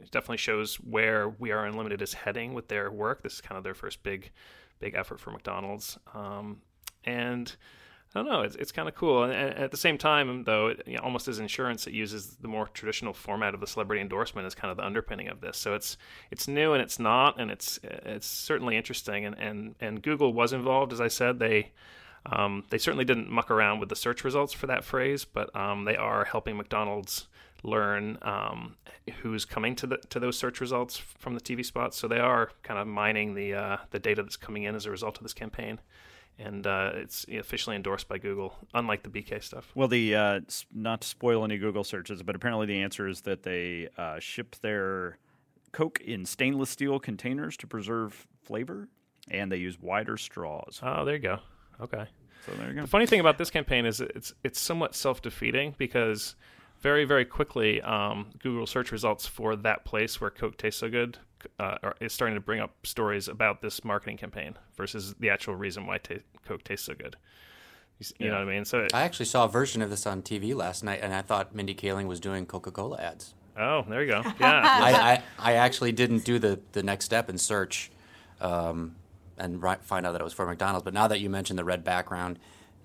[0.00, 3.22] it definitely shows where We Are Unlimited is heading with their work.
[3.22, 4.30] This is kind of their first big,
[4.80, 5.98] big effort for McDonald's.
[6.14, 6.60] Um,
[7.06, 7.54] and
[8.16, 9.24] I don't know, it's, it's kind of cool.
[9.24, 12.48] And, at the same time, though, it, you know, almost as insurance, it uses the
[12.48, 15.58] more traditional format of the celebrity endorsement as kind of the underpinning of this.
[15.58, 15.98] So it's
[16.30, 19.26] it's new and it's not, and it's it's certainly interesting.
[19.26, 21.38] And and, and Google was involved, as I said.
[21.38, 21.72] They
[22.24, 25.84] um, they certainly didn't muck around with the search results for that phrase, but um,
[25.84, 27.28] they are helping McDonald's
[27.62, 28.76] learn um,
[29.22, 31.98] who's coming to the to those search results from the TV spots.
[31.98, 34.90] So they are kind of mining the uh, the data that's coming in as a
[34.90, 35.80] result of this campaign
[36.38, 39.70] and uh, it's officially endorsed by Google, unlike the BK stuff.
[39.74, 40.40] Well, the uh,
[40.74, 44.56] not to spoil any Google searches, but apparently the answer is that they uh, ship
[44.60, 45.18] their
[45.72, 48.88] Coke in stainless steel containers to preserve flavor,
[49.28, 50.80] and they use wider straws.
[50.82, 51.38] Oh, there you go.
[51.80, 52.06] Okay.
[52.44, 52.82] So there you go.
[52.82, 56.36] The funny thing about this campaign is it's it's somewhat self defeating because
[56.86, 61.18] very very quickly um, Google search results for that place where Coke tastes so good
[61.58, 65.84] uh, is starting to bring up stories about this marketing campaign versus the actual reason
[65.84, 67.16] why t- Coke tastes so good.
[67.98, 68.32] You, you yeah.
[68.32, 68.64] know what I mean?
[68.64, 71.22] So it, I actually saw a version of this on TV last night, and I
[71.22, 73.34] thought Mindy Kaling was doing Coca Cola ads.
[73.58, 74.22] Oh, there you go.
[74.38, 77.90] Yeah, I, I, I, actually didn't do the, the next step and search
[78.40, 78.94] um,
[79.38, 80.84] and ri- find out that it was for McDonald's.
[80.84, 82.38] But now that you mentioned the red background,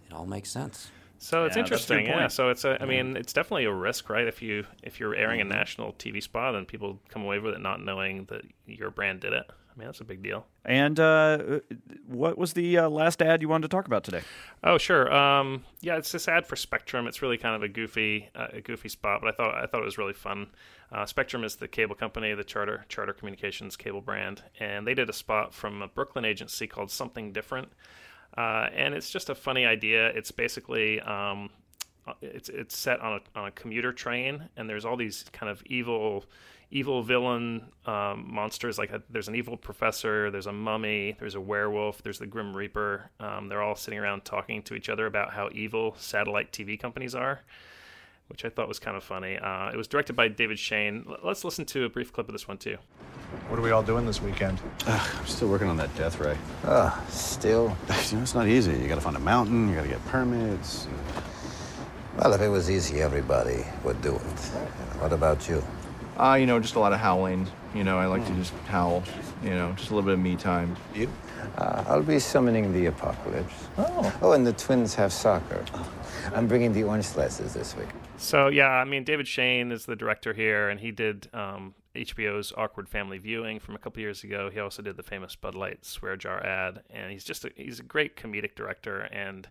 [0.07, 0.89] it all makes sense.
[1.21, 2.27] So it's yeah, interesting, yeah.
[2.29, 4.27] So it's a, I mean, it's definitely a risk, right?
[4.27, 5.53] If you if you're airing a mm-hmm.
[5.53, 9.31] national TV spot and people come away with it not knowing that your brand did
[9.31, 10.47] it, I mean that's a big deal.
[10.65, 11.59] And uh,
[12.07, 14.23] what was the uh, last ad you wanted to talk about today?
[14.63, 15.13] Oh, sure.
[15.13, 17.05] Um, yeah, it's this ad for Spectrum.
[17.05, 19.83] It's really kind of a goofy uh, a goofy spot, but I thought I thought
[19.83, 20.47] it was really fun.
[20.91, 25.07] Uh, Spectrum is the cable company, the Charter Charter Communications cable brand, and they did
[25.07, 27.71] a spot from a Brooklyn agency called Something Different.
[28.37, 30.07] Uh, and it's just a funny idea.
[30.09, 31.49] It's basically um,
[32.21, 35.61] it's it's set on a on a commuter train, and there's all these kind of
[35.65, 36.25] evil
[36.71, 38.77] evil villain um, monsters.
[38.77, 42.55] Like a, there's an evil professor, there's a mummy, there's a werewolf, there's the Grim
[42.55, 43.11] Reaper.
[43.19, 47.13] Um, they're all sitting around talking to each other about how evil satellite TV companies
[47.13, 47.41] are.
[48.31, 49.37] Which I thought was kind of funny.
[49.37, 51.05] Uh, it was directed by David Shane.
[51.21, 52.77] Let's listen to a brief clip of this one too.
[53.49, 54.57] What are we all doing this weekend?
[54.87, 56.37] Uh, I'm still working on that death ray.
[56.63, 57.75] Uh, still?
[58.09, 58.71] You know, it's not easy.
[58.71, 60.87] You gotta find a mountain, you gotta get permits.
[62.17, 64.39] Well, if it was easy, everybody would do it.
[65.01, 65.61] What about you?
[66.17, 67.47] Uh, you know, just a lot of howling.
[67.75, 69.03] You know, I like to just howl.
[69.43, 70.77] You know, just a little bit of me time.
[70.95, 71.09] You?
[71.57, 73.53] Uh, I'll be summoning the apocalypse.
[73.77, 74.19] Oh.
[74.21, 75.63] Oh, and the twins have soccer.
[76.33, 77.89] I'm bringing the orange slices this week.
[78.17, 82.53] So yeah, I mean, David Shane is the director here, and he did um, HBO's
[82.55, 84.49] Awkward Family Viewing from a couple years ago.
[84.49, 87.79] He also did the famous Bud Light swear jar ad, and he's just a, he's
[87.79, 89.01] a great comedic director.
[89.01, 89.47] And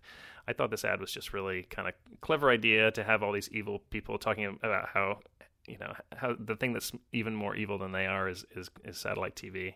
[0.49, 3.51] I thought this ad was just really kind of clever idea to have all these
[3.51, 5.21] evil people talking about how
[5.67, 8.99] you know how the thing that's even more evil than they are is is, is
[8.99, 9.75] satellite TV,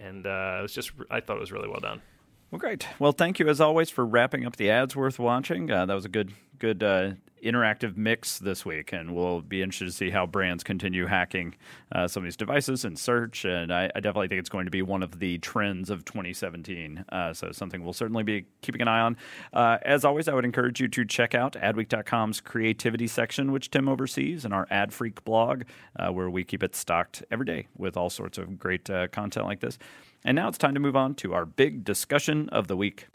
[0.00, 2.02] and uh, it was just I thought it was really well done.
[2.50, 2.86] Well, great.
[2.98, 5.70] Well, thank you as always for wrapping up the ads worth watching.
[5.70, 7.10] Uh, that was a good good uh,
[7.42, 11.56] interactive mix this week, and we'll be interested to see how brands continue hacking
[11.90, 13.44] uh, some of these devices and search.
[13.44, 17.04] And I, I, definitely think it's going to be one of the trends of 2017.
[17.08, 19.16] Uh, so something we'll certainly be keeping an eye on.
[19.52, 23.88] Uh, as always, I would encourage you to check out Adweek.com's creativity section, which Tim
[23.88, 25.64] oversees, and our Ad Freak blog,
[25.98, 29.46] uh, where we keep it stocked every day with all sorts of great uh, content
[29.46, 29.78] like this.
[30.24, 33.08] And now it's time to move on to our big discussion of the week.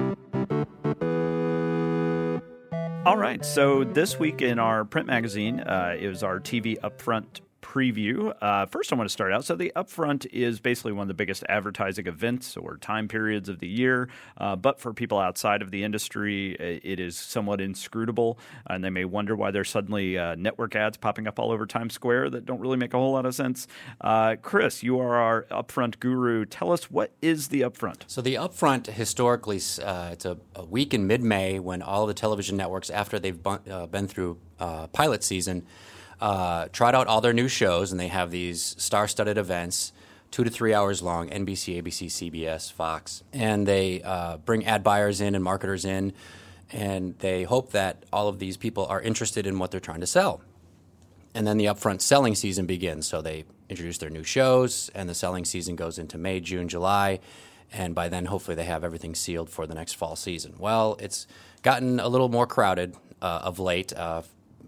[3.07, 3.45] All right.
[3.45, 8.35] So this week in our print magazine, uh, was our TV Upfront preview.
[8.41, 9.45] Uh, first, I want to start out.
[9.45, 13.59] So, the upfront is basically one of the biggest advertising events or time periods of
[13.59, 14.09] the year.
[14.37, 19.05] Uh, but for people outside of the industry, it is somewhat inscrutable, and they may
[19.05, 22.59] wonder why there's suddenly uh, network ads popping up all over Times Square that don't
[22.59, 23.67] really make a whole lot of sense.
[24.01, 26.45] Uh, Chris, you are our upfront guru.
[26.45, 28.03] Tell us what is the upfront?
[28.07, 32.13] So, the upfront historically, uh, it's a, a, week in mid May when all the
[32.13, 35.65] television networks, after they've uh, been through pilot season,
[36.19, 39.93] uh, tried out all their new shows, and they have these star-studded events,
[40.31, 41.29] two to three hours long.
[41.29, 46.13] NBC, ABC, CBS, Fox, and they uh, bring ad buyers in and marketers in,
[46.71, 50.07] and they hope that all of these people are interested in what they're trying to
[50.07, 50.41] sell.
[51.33, 53.07] And then the upfront selling season begins.
[53.07, 57.19] So they introduce their new shows, and the selling season goes into May, June, July.
[57.71, 60.55] And by then, hopefully, they have everything sealed for the next fall season.
[60.57, 61.27] Well, it's
[61.61, 63.93] gotten a little more crowded uh, of late.
[63.93, 64.21] Uh,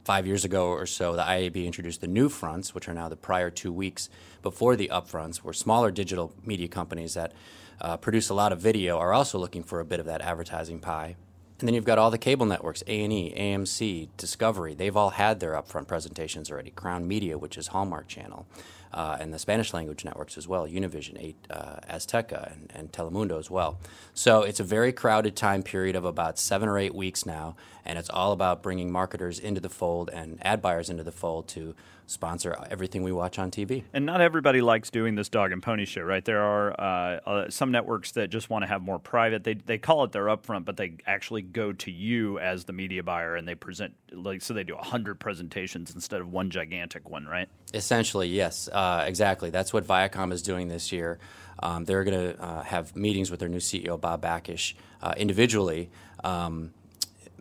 [0.09, 3.15] five years ago or so, the IAB introduced the new fronts, which are now the
[3.15, 4.09] prior two weeks
[4.41, 7.31] before the upfronts, where smaller digital media companies that
[7.79, 10.79] uh, produce a lot of video are also looking for a bit of that advertising
[10.79, 11.15] pie.
[11.59, 14.75] And then you've got all the cable networks, A&E, AMC, Discovery.
[14.75, 16.71] They've all had their upfront presentations already.
[16.71, 18.47] Crown Media, which is Hallmark Channel,
[18.93, 23.37] uh, and the Spanish language networks as well, Univision, eight, uh, Azteca, and, and, Telemundo
[23.37, 23.77] as well.
[24.13, 27.99] So it's a very crowded time period of about seven or eight weeks now, and
[27.99, 31.75] it's all about bringing marketers into the fold and ad buyers into the fold to
[32.09, 33.83] sponsor everything we watch on TV.
[33.93, 36.23] And not everybody likes doing this dog and pony show, right?
[36.23, 39.43] There are uh, uh, some networks that just want to have more private.
[39.43, 43.03] They they call it their upfront, but they actually go to you as the media
[43.03, 47.25] buyer and they present like so they do hundred presentations instead of one gigantic one,
[47.25, 47.47] right?
[47.73, 49.49] Essentially, yes, uh, exactly.
[49.49, 51.19] That's what Viacom is doing this year.
[51.61, 55.89] Um, they're going to uh, have meetings with their new CEO Bob Bakish uh, individually.
[56.23, 56.73] Um,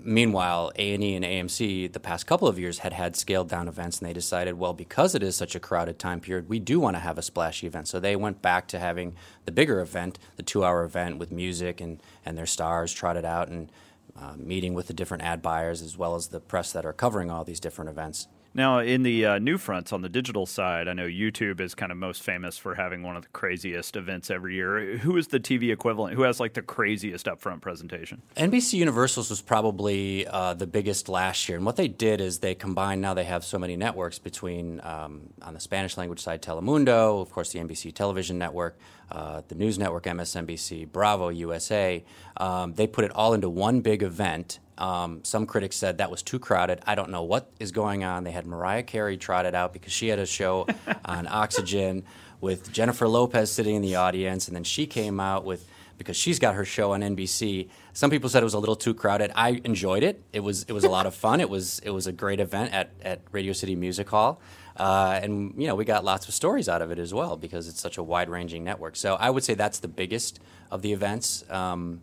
[0.02, 4.08] meanwhile, A&E and AMC the past couple of years had had scaled down events, and
[4.08, 7.00] they decided, well, because it is such a crowded time period, we do want to
[7.00, 7.88] have a splashy event.
[7.88, 12.02] So they went back to having the bigger event, the two-hour event with music and,
[12.24, 13.70] and their stars trotted out and
[14.16, 17.30] uh, meeting with the different ad buyers as well as the press that are covering
[17.30, 18.26] all these different events.
[18.58, 21.92] Now, in the uh, new fronts on the digital side, I know YouTube is kind
[21.92, 24.96] of most famous for having one of the craziest events every year.
[24.96, 26.16] Who is the TV equivalent?
[26.16, 28.20] Who has like the craziest upfront presentation?
[28.36, 31.54] NBC Universals was probably uh, the biggest last year.
[31.54, 35.28] And what they did is they combined, now they have so many networks between, um,
[35.40, 38.76] on the Spanish language side, Telemundo, of course, the NBC television network,
[39.10, 42.04] uh, the news network, MSNBC, Bravo, USA.
[42.36, 46.22] Um, they put it all into one big event um, some critics said that was
[46.22, 46.80] too crowded.
[46.86, 48.24] I don't know what is going on.
[48.24, 50.66] They had Mariah Carey trotted out because she had a show
[51.04, 52.04] on Oxygen
[52.40, 56.38] with Jennifer Lopez sitting in the audience, and then she came out with because she's
[56.38, 57.68] got her show on NBC.
[57.92, 59.32] Some people said it was a little too crowded.
[59.34, 60.22] I enjoyed it.
[60.32, 61.40] It was it was a lot of fun.
[61.40, 64.40] It was it was a great event at, at Radio City Music Hall.
[64.78, 67.66] Uh, and you know we got lots of stories out of it as well because
[67.68, 68.94] it's such a wide ranging network.
[68.96, 71.44] So I would say that's the biggest of the events.
[71.50, 72.00] Um,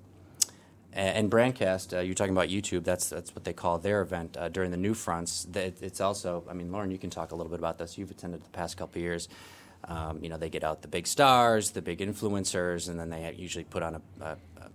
[0.95, 2.85] and Brandcast, uh, you're talking about YouTube.
[2.85, 5.45] That's that's what they call their event uh, during the new fronts.
[5.53, 7.97] It's also, I mean, Lauren, you can talk a little bit about this.
[7.97, 9.27] You've attended the past couple years.
[9.87, 13.35] Um, you know, they get out the big stars, the big influencers, and then they
[13.37, 14.69] usually put on a, a, a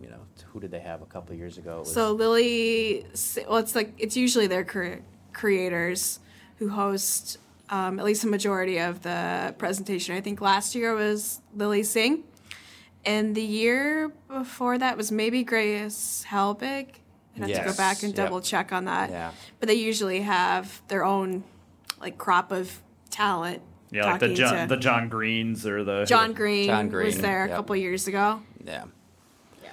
[0.00, 1.84] you know, who did they have a couple years ago?
[1.84, 3.06] so Lilly,
[3.46, 5.02] well, it's like it's usually their cre-
[5.34, 6.20] creators
[6.58, 7.38] who host
[7.70, 10.14] um, at least a majority of the presentation.
[10.16, 12.24] I think last year was Lilly Singh
[13.06, 16.88] and the year before that was maybe Grace Helbig.
[17.36, 17.58] I'd have yes.
[17.58, 18.44] to go back and double yep.
[18.44, 19.10] check on that.
[19.10, 19.30] Yeah.
[19.60, 21.44] But they usually have their own
[22.00, 23.62] like crop of talent.
[23.90, 27.46] Yeah, like the John, the John Greens or the John Green, John Green was there
[27.46, 27.54] yep.
[27.54, 28.42] a couple years ago.
[28.64, 28.84] Yeah.
[29.62, 29.70] Yeah.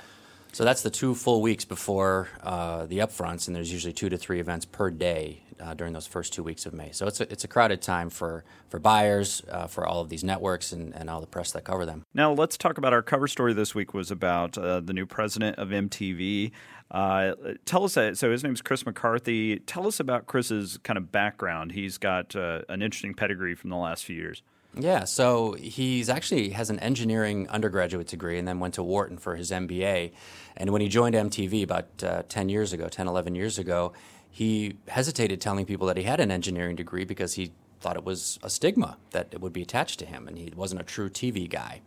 [0.52, 4.18] So that's the two full weeks before uh, the upfronts, and there's usually two to
[4.18, 6.92] three events per day uh, during those first two weeks of May.
[6.92, 10.24] So it's a, it's a crowded time for, for buyers, uh, for all of these
[10.24, 12.04] networks, and, and all the press that cover them.
[12.14, 15.58] Now, let's talk about our cover story this week was about uh, the new president
[15.58, 16.52] of MTV.
[16.92, 17.34] Uh,
[17.66, 19.60] tell us, uh, so his name is Chris McCarthy.
[19.60, 21.72] Tell us about Chris's kind of background.
[21.72, 24.44] He's got uh, an interesting pedigree from the last few years.
[24.76, 29.36] Yeah, so he's actually has an engineering undergraduate degree and then went to Wharton for
[29.36, 30.12] his MBA.
[30.58, 33.94] And when he joined MTV about uh, 10 years ago, 10, 11 years ago,
[34.34, 38.40] he hesitated telling people that he had an engineering degree because he thought it was
[38.42, 41.48] a stigma that it would be attached to him, and he wasn't a true TV
[41.48, 41.82] guy.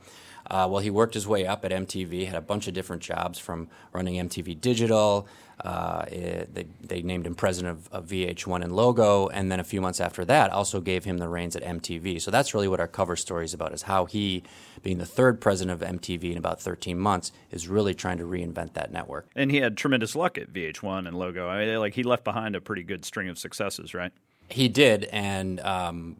[0.50, 3.38] Uh, well, he worked his way up at MTV, had a bunch of different jobs
[3.38, 5.26] from running MTV Digital.
[5.64, 9.64] Uh, it, they, they, named him president of, of, VH1 and Logo, and then a
[9.64, 12.20] few months after that, also gave him the reins at MTV.
[12.20, 14.42] So that's really what our cover story is about: is how he,
[14.82, 18.74] being the third president of MTV in about 13 months, is really trying to reinvent
[18.74, 19.28] that network.
[19.34, 21.48] And he had tremendous luck at VH1 and Logo.
[21.48, 24.12] I mean, like he left behind a pretty good string of successes, right?
[24.48, 26.16] He did, and um,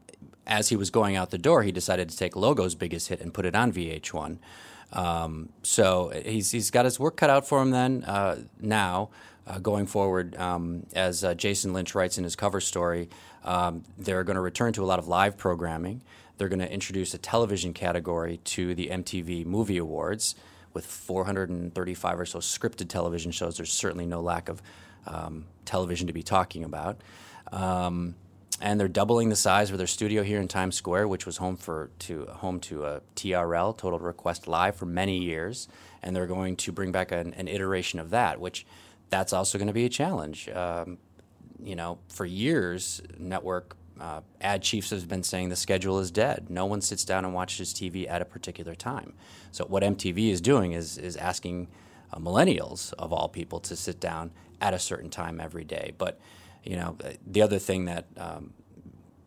[0.47, 3.33] as he was going out the door, he decided to take Logo's biggest hit and
[3.33, 4.39] put it on VH1.
[4.93, 7.71] Um, so he's he's got his work cut out for him.
[7.71, 9.11] Then uh, now,
[9.47, 13.09] uh, going forward, um, as uh, Jason Lynch writes in his cover story,
[13.45, 16.03] um, they're going to return to a lot of live programming.
[16.39, 20.35] They're going to introduce a television category to the MTV Movie Awards
[20.75, 23.57] with 435 or so scripted television shows.
[23.57, 24.61] There's certainly no lack of
[25.07, 27.01] um, television to be talking about.
[27.53, 28.15] Um,
[28.61, 31.57] and they're doubling the size of their studio here in Times Square, which was home
[31.57, 35.69] for to home to a TRL Total Request Live for many years,
[36.03, 38.65] and they're going to bring back an, an iteration of that, which
[39.11, 40.49] that's also going to be a challenge.
[40.49, 40.99] Um,
[41.63, 46.49] you know, for years, network uh, ad chiefs have been saying the schedule is dead.
[46.49, 49.15] No one sits down and watches TV at a particular time.
[49.53, 51.69] So what MTV is doing is is asking
[52.13, 54.31] uh, millennials of all people to sit down
[54.61, 55.93] at a certain time every day.
[55.99, 56.19] But
[56.67, 56.97] you know,
[57.27, 58.53] the other thing that um,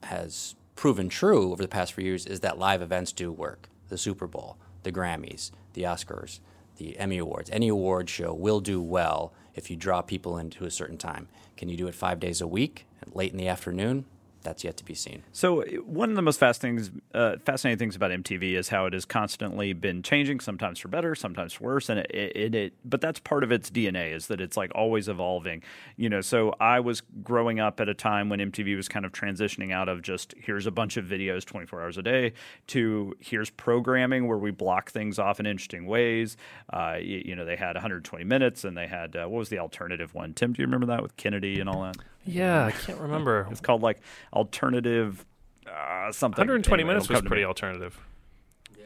[0.04, 3.70] has proven true over the past few years is that live events do work.
[3.88, 6.40] The Super Bowl, the Grammys, the Oscars,
[6.78, 10.72] the Emmy Awards, any award show will do well if you draw people into a
[10.72, 11.28] certain time.
[11.58, 14.06] Can you do it five days a week, late in the afternoon?
[14.42, 15.24] That's yet to be seen.
[15.32, 19.06] So, one of the most fascinating, uh, fascinating things about MTV is how it has
[19.06, 21.90] constantly been changing, sometimes for better, sometimes for worse.
[21.90, 25.08] And it, it, it, but that's part of its DNA is that it's like always
[25.08, 25.64] evolving.
[25.98, 29.12] You know, so I was growing up at a time when MTV was kind of
[29.12, 32.34] transitioning out of just here's a bunch of videos 24 hours a day
[32.68, 36.38] to here's programming where we block things off in interesting ways.
[36.72, 39.60] Uh, you, you, know, they had 120 minutes and they had uh, what was the
[39.60, 40.34] alternative one?
[40.34, 41.98] Tim, do you remember that with Kennedy and all that?
[42.26, 43.48] Yeah, I can't remember.
[43.52, 44.00] it's called like
[44.34, 45.26] alternative
[45.68, 46.42] uh, something.
[46.42, 48.00] 120 anyway, minutes was pretty alternative.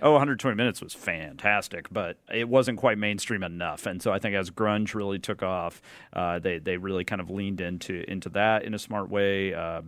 [0.01, 3.85] Oh, 120 minutes was fantastic, but it wasn't quite mainstream enough.
[3.85, 5.81] And so I think as grunge really took off,
[6.11, 9.53] uh, they they really kind of leaned into into that in a smart way.
[9.53, 9.83] Uh,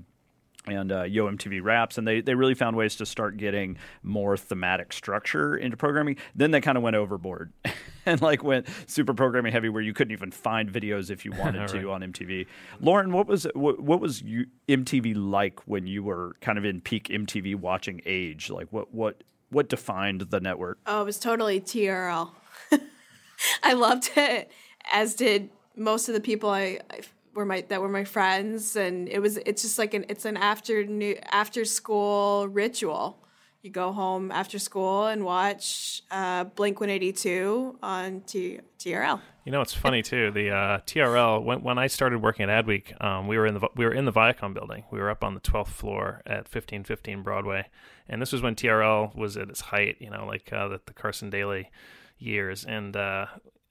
[0.68, 4.38] and uh, Yo MTV Raps, and they, they really found ways to start getting more
[4.38, 6.18] thematic structure into programming.
[6.36, 7.52] Then they kind of went overboard
[8.06, 11.60] and like went super programming heavy, where you couldn't even find videos if you wanted
[11.60, 11.82] right.
[11.82, 12.48] to on MTV.
[12.80, 16.82] Lauren, what was what, what was you, MTV like when you were kind of in
[16.82, 18.50] peak MTV watching age?
[18.50, 20.80] Like what what what defined the network?
[20.86, 22.32] Oh, it was totally TRL.
[23.64, 24.52] I loved it,
[24.92, 27.02] as did most of the people I, I
[27.36, 30.38] were my that were my friends, and it was it's just like an it's an
[30.38, 33.22] afternoon after school ritual.
[33.62, 39.20] You go home after school and watch uh, Blink One Eighty Two on T- TRL.
[39.44, 40.32] You know, it's funny too.
[40.32, 43.68] The uh, TRL when when I started working at Adweek, um, we were in the
[43.76, 44.86] we were in the Viacom building.
[44.92, 47.68] We were up on the twelfth floor at fifteen fifteen Broadway,
[48.08, 49.98] and this was when TRL was at its height.
[50.00, 51.70] You know, like uh, the, the Carson Daly
[52.18, 53.26] years, and uh,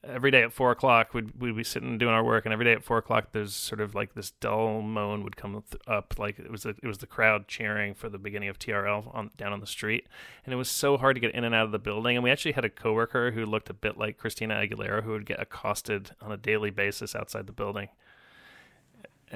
[0.06, 2.72] every day at four o'clock we'd we'd be sitting doing our work, and every day
[2.72, 6.50] at four o'clock there's sort of like this dull moan would come up, like it
[6.50, 9.60] was a, it was the crowd cheering for the beginning of TRL on down on
[9.60, 10.06] the street,
[10.44, 12.16] and it was so hard to get in and out of the building.
[12.16, 15.26] And we actually had a coworker who looked a bit like Christina Aguilera, who would
[15.26, 17.88] get accosted on a daily basis outside the building.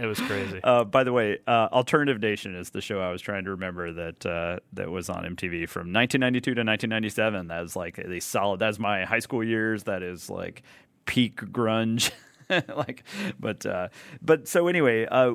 [0.01, 0.61] It was crazy.
[0.63, 3.93] Uh, by the way, uh, Alternative Nation is the show I was trying to remember
[3.93, 7.49] that uh, that was on MTV from 1992 to 1997.
[7.49, 8.61] That is like a solid.
[8.61, 9.85] That's my high school years.
[9.85, 10.63] That is like
[11.07, 12.11] peak grunge.
[12.49, 13.05] like,
[13.39, 13.89] but uh,
[14.23, 15.35] but so anyway, uh,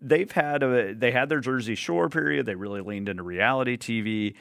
[0.00, 2.46] they've had a they had their Jersey Shore period.
[2.46, 4.34] They really leaned into reality TV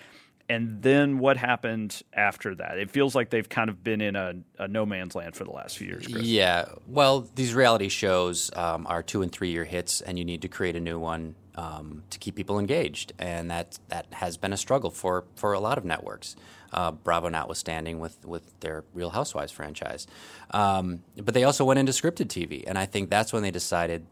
[0.49, 2.77] and then what happened after that?
[2.77, 5.51] It feels like they've kind of been in a, a no man's land for the
[5.51, 6.07] last few years.
[6.07, 6.23] Chris.
[6.23, 6.65] Yeah.
[6.87, 10.47] Well, these reality shows um, are two and three year hits, and you need to
[10.47, 14.57] create a new one um, to keep people engaged, and that that has been a
[14.57, 16.35] struggle for for a lot of networks.
[16.73, 20.07] Uh, Bravo, notwithstanding, with with their Real Housewives franchise,
[20.51, 24.05] um, but they also went into scripted TV, and I think that's when they decided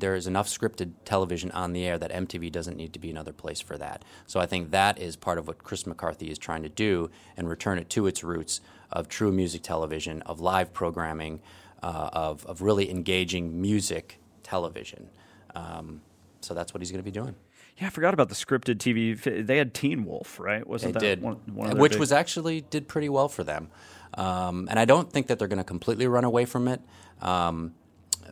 [0.00, 3.32] there is enough scripted television on the air that MTV doesn't need to be another
[3.32, 4.04] place for that.
[4.26, 7.48] So I think that is part of what Chris McCarthy is trying to do and
[7.48, 11.40] return it to its roots of true music television, of live programming,
[11.82, 15.10] uh, of, of really engaging music television.
[15.54, 16.00] Um,
[16.40, 17.34] so that's what he's going to be doing.
[17.78, 19.46] Yeah, I forgot about the scripted TV.
[19.46, 20.66] They had Teen Wolf, right?
[20.66, 21.22] Wasn't they that did.
[21.22, 22.00] One, one which big...
[22.00, 23.68] was actually did pretty well for them.
[24.14, 26.80] Um, and I don't think that they're going to completely run away from it.
[27.20, 27.74] Um,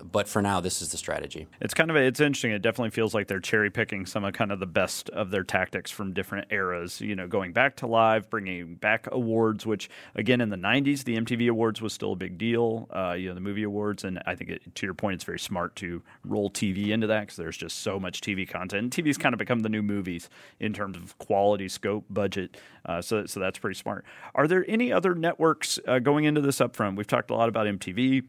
[0.02, 1.46] but for now, this is the strategy.
[1.60, 2.52] It's kind of a, it's interesting.
[2.52, 5.44] It definitely feels like they're cherry picking some of kind of the best of their
[5.44, 7.00] tactics from different eras.
[7.00, 11.16] You know, going back to live, bringing back awards, which again in the '90s, the
[11.16, 12.88] MTV Awards was still a big deal.
[12.90, 15.38] Uh, you know, the movie awards, and I think it, to your point, it's very
[15.38, 18.94] smart to roll TV into that because there's just so much TV content.
[18.94, 20.28] TV's kind of become the new movies
[20.60, 22.56] in terms of quality, scope, budget.
[22.84, 24.04] Uh, so, so that's pretty smart.
[24.34, 26.96] Are there any other networks uh, going into this upfront?
[26.96, 28.24] We've talked a lot about MTV.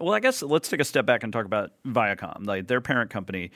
[0.00, 3.10] Well, I guess let's take a step back and talk about Viacom, like their parent
[3.10, 3.50] company.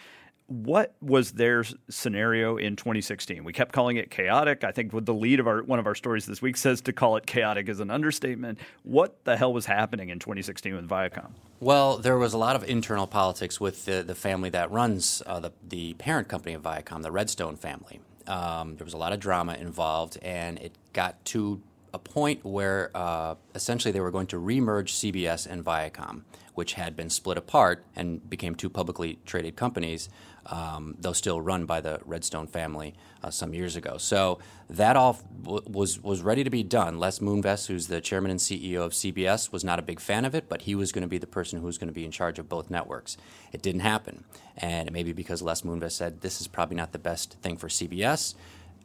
[0.51, 3.45] what was their scenario in 2016?
[3.45, 4.64] We kept calling it chaotic.
[4.64, 6.93] I think with the lead of our one of our stories this week says to
[6.93, 8.59] call it chaotic is an understatement.
[8.83, 11.31] What the hell was happening in 2016 with Viacom?
[11.61, 15.39] Well, there was a lot of internal politics with the, the family that runs uh,
[15.39, 18.01] the, the parent company of Viacom, the Redstone family.
[18.26, 21.61] Um, there was a lot of drama involved, and it got to
[21.93, 26.22] a point where uh, essentially they were going to remerge CBS and Viacom,
[26.55, 30.09] which had been split apart and became two publicly traded companies,
[30.47, 33.99] um, though still run by the Redstone family uh, some years ago.
[33.99, 34.38] So
[34.68, 36.99] that all was was ready to be done.
[36.99, 40.34] Les Moonves, who's the chairman and CEO of CBS, was not a big fan of
[40.34, 42.11] it, but he was going to be the person who was going to be in
[42.11, 43.16] charge of both networks.
[43.53, 44.24] It didn't happen,
[44.57, 47.57] and it may be because Les Moonves said this is probably not the best thing
[47.57, 48.34] for CBS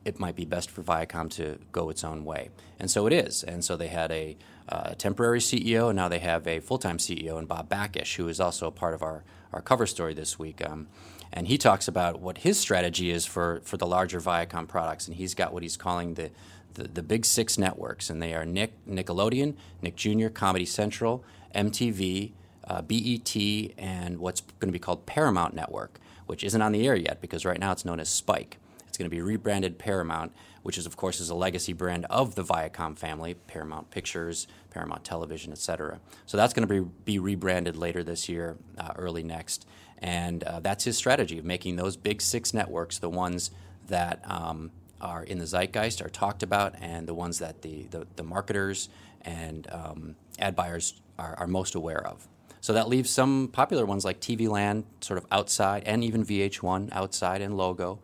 [0.06, 2.50] it might be best for Viacom to go its own way.
[2.80, 3.44] And so it is.
[3.44, 4.38] And so they had a
[4.70, 8.28] uh, temporary CEO, and now they have a full time CEO in Bob Bakish, who
[8.28, 10.68] is also a part of our, our cover story this week.
[10.68, 10.88] Um,
[11.34, 15.08] and he talks about what his strategy is for, for the larger Viacom products.
[15.08, 16.30] And he's got what he's calling the,
[16.76, 21.24] the, the big six networks, and they are Nick, Nickelodeon, Nick Jr., Comedy Central,
[21.56, 22.32] MTV,
[22.68, 23.36] uh, BET,
[23.78, 27.46] and what's going to be called Paramount Network, which isn't on the air yet because
[27.46, 28.58] right now it's known as Spike.
[28.96, 30.32] It's going to be rebranded Paramount,
[30.64, 35.04] which is, of course, is a legacy brand of the Viacom family, Paramount Pictures, Paramount
[35.04, 36.00] Television, etc.
[36.26, 39.68] So that's going to be, be rebranded later this year, uh, early next.
[39.98, 43.52] And uh, that's his strategy of making those big six networks the ones
[43.88, 44.72] that um,
[45.02, 48.88] are in the zeitgeist, are talked about, and the ones that the, the, the marketers
[49.24, 52.30] and um, ad buyers are, are most aware of.
[52.62, 56.94] So that leaves some popular ones like TV Land sort of outside, and even VH1
[56.94, 58.00] outside and Logo.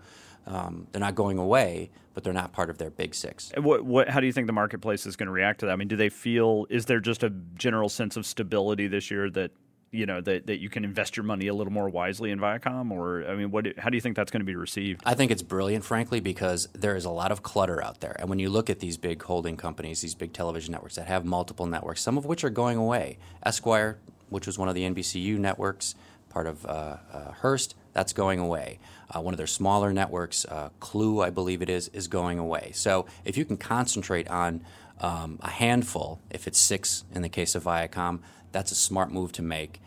[0.45, 3.51] Um, they're not going away, but they're not part of their big six.
[3.55, 5.71] What, what, how do you think the marketplace is going to react to that?
[5.71, 9.29] I mean, do they feel, is there just a general sense of stability this year
[9.31, 9.51] that,
[9.91, 12.91] you know, that, that you can invest your money a little more wisely in Viacom?
[12.91, 15.01] Or, I mean, what, how do you think that's going to be received?
[15.05, 18.15] I think it's brilliant, frankly, because there is a lot of clutter out there.
[18.19, 21.25] And when you look at these big holding companies, these big television networks that have
[21.25, 25.37] multiple networks, some of which are going away, Esquire, which was one of the NBCU
[25.37, 25.95] networks,
[26.29, 28.79] part of uh, uh, Hearst, that's going away.
[29.09, 32.71] Uh, one of their smaller networks, uh, Cloo, I believe it is, is going away.
[32.73, 34.63] So if you can concentrate on
[34.99, 38.19] um, a handful, if it's six in the case of Viacom,
[38.51, 39.81] that's a smart move to make.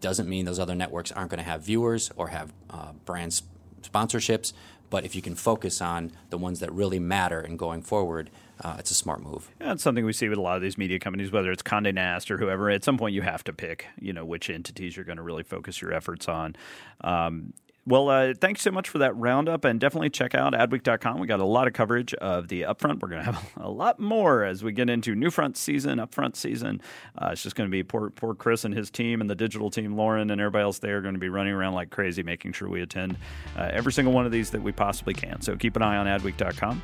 [0.00, 3.40] Doesn't mean those other networks aren't going to have viewers or have uh, brand
[3.82, 4.52] sponsorships,
[4.90, 8.30] but if you can focus on the ones that really matter and going forward,
[8.60, 9.50] uh, it's a smart move.
[9.60, 11.92] Yeah, it's something we see with a lot of these media companies, whether it's Condé
[11.92, 12.70] Nast or whoever.
[12.70, 15.42] At some point, you have to pick, you know, which entities you're going to really
[15.42, 16.56] focus your efforts on.
[17.02, 17.52] Um,
[17.86, 21.20] well, uh, thanks so much for that roundup, and definitely check out adweek.com.
[21.20, 23.00] We got a lot of coverage of the upfront.
[23.00, 26.36] We're going to have a lot more as we get into new front season, upfront
[26.36, 26.80] season.
[27.20, 29.70] Uh, it's just going to be poor, poor Chris and his team, and the digital
[29.70, 30.78] team, Lauren, and everybody else.
[30.78, 33.18] there, are going to be running around like crazy, making sure we attend
[33.56, 35.42] uh, every single one of these that we possibly can.
[35.42, 36.80] So keep an eye on adweek.com.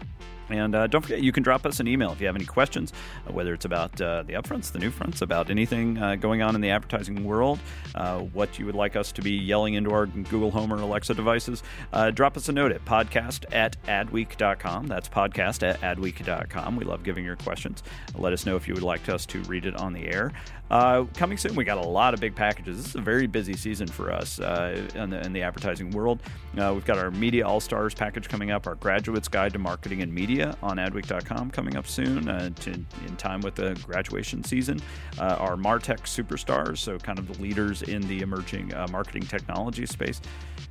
[0.50, 2.92] And uh, don't forget, you can drop us an email if you have any questions,
[3.26, 6.54] uh, whether it's about uh, the upfronts, the new fronts, about anything uh, going on
[6.54, 7.58] in the advertising world,
[7.94, 11.14] uh, what you would like us to be yelling into our Google Home or Alexa
[11.14, 11.62] devices.
[11.92, 14.86] Uh, drop us a note at podcast at adweek.com.
[14.86, 16.76] That's podcast at adweek.com.
[16.76, 17.82] We love giving your questions.
[18.16, 20.32] Let us know if you would like us to read it on the air.
[20.70, 22.76] Coming soon, we got a lot of big packages.
[22.76, 26.22] This is a very busy season for us in the, in, the, advertising world.
[26.54, 30.12] we've got our Media All Stars package coming up, our Graduate's Guide to Marketing and
[30.12, 34.80] Media on adweek.com coming up soon uh, to, in time with the graduation season.
[35.18, 39.86] Uh, our Martech superstars, so kind of the leaders in the emerging uh, marketing technology
[39.86, 40.20] space,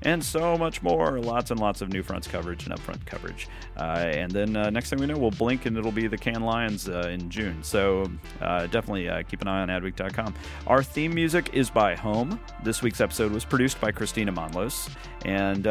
[0.03, 1.19] and so much more.
[1.19, 3.47] Lots and lots of new fronts coverage and upfront coverage.
[3.77, 6.43] Uh, and then uh, next thing we know, we'll blink and it'll be the Cannes
[6.43, 7.61] Lions uh, in June.
[7.63, 9.69] So definitely keep an eye on
[10.67, 12.39] Our theme music is by Home.
[12.63, 14.89] This week's episode was produced by Kristina Monllos.
[15.25, 15.65] And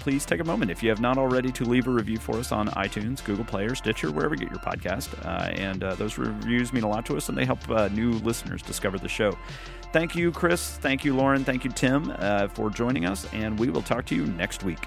[0.00, 2.52] please take a moment, if you have not already, to leave a review for us
[2.52, 5.08] on iTunes, Google Play, or Stitcher, wherever you get your podcast.
[5.24, 8.12] Uh, and uh, those reviews mean a lot to us, and they help uh, new
[8.12, 9.36] listeners discover the show.
[9.92, 10.76] Thank you, Chris.
[10.78, 11.44] Thank you, Lauren.
[11.44, 14.86] Thank you, Tim, uh, for joining us, and we will talk to you next week.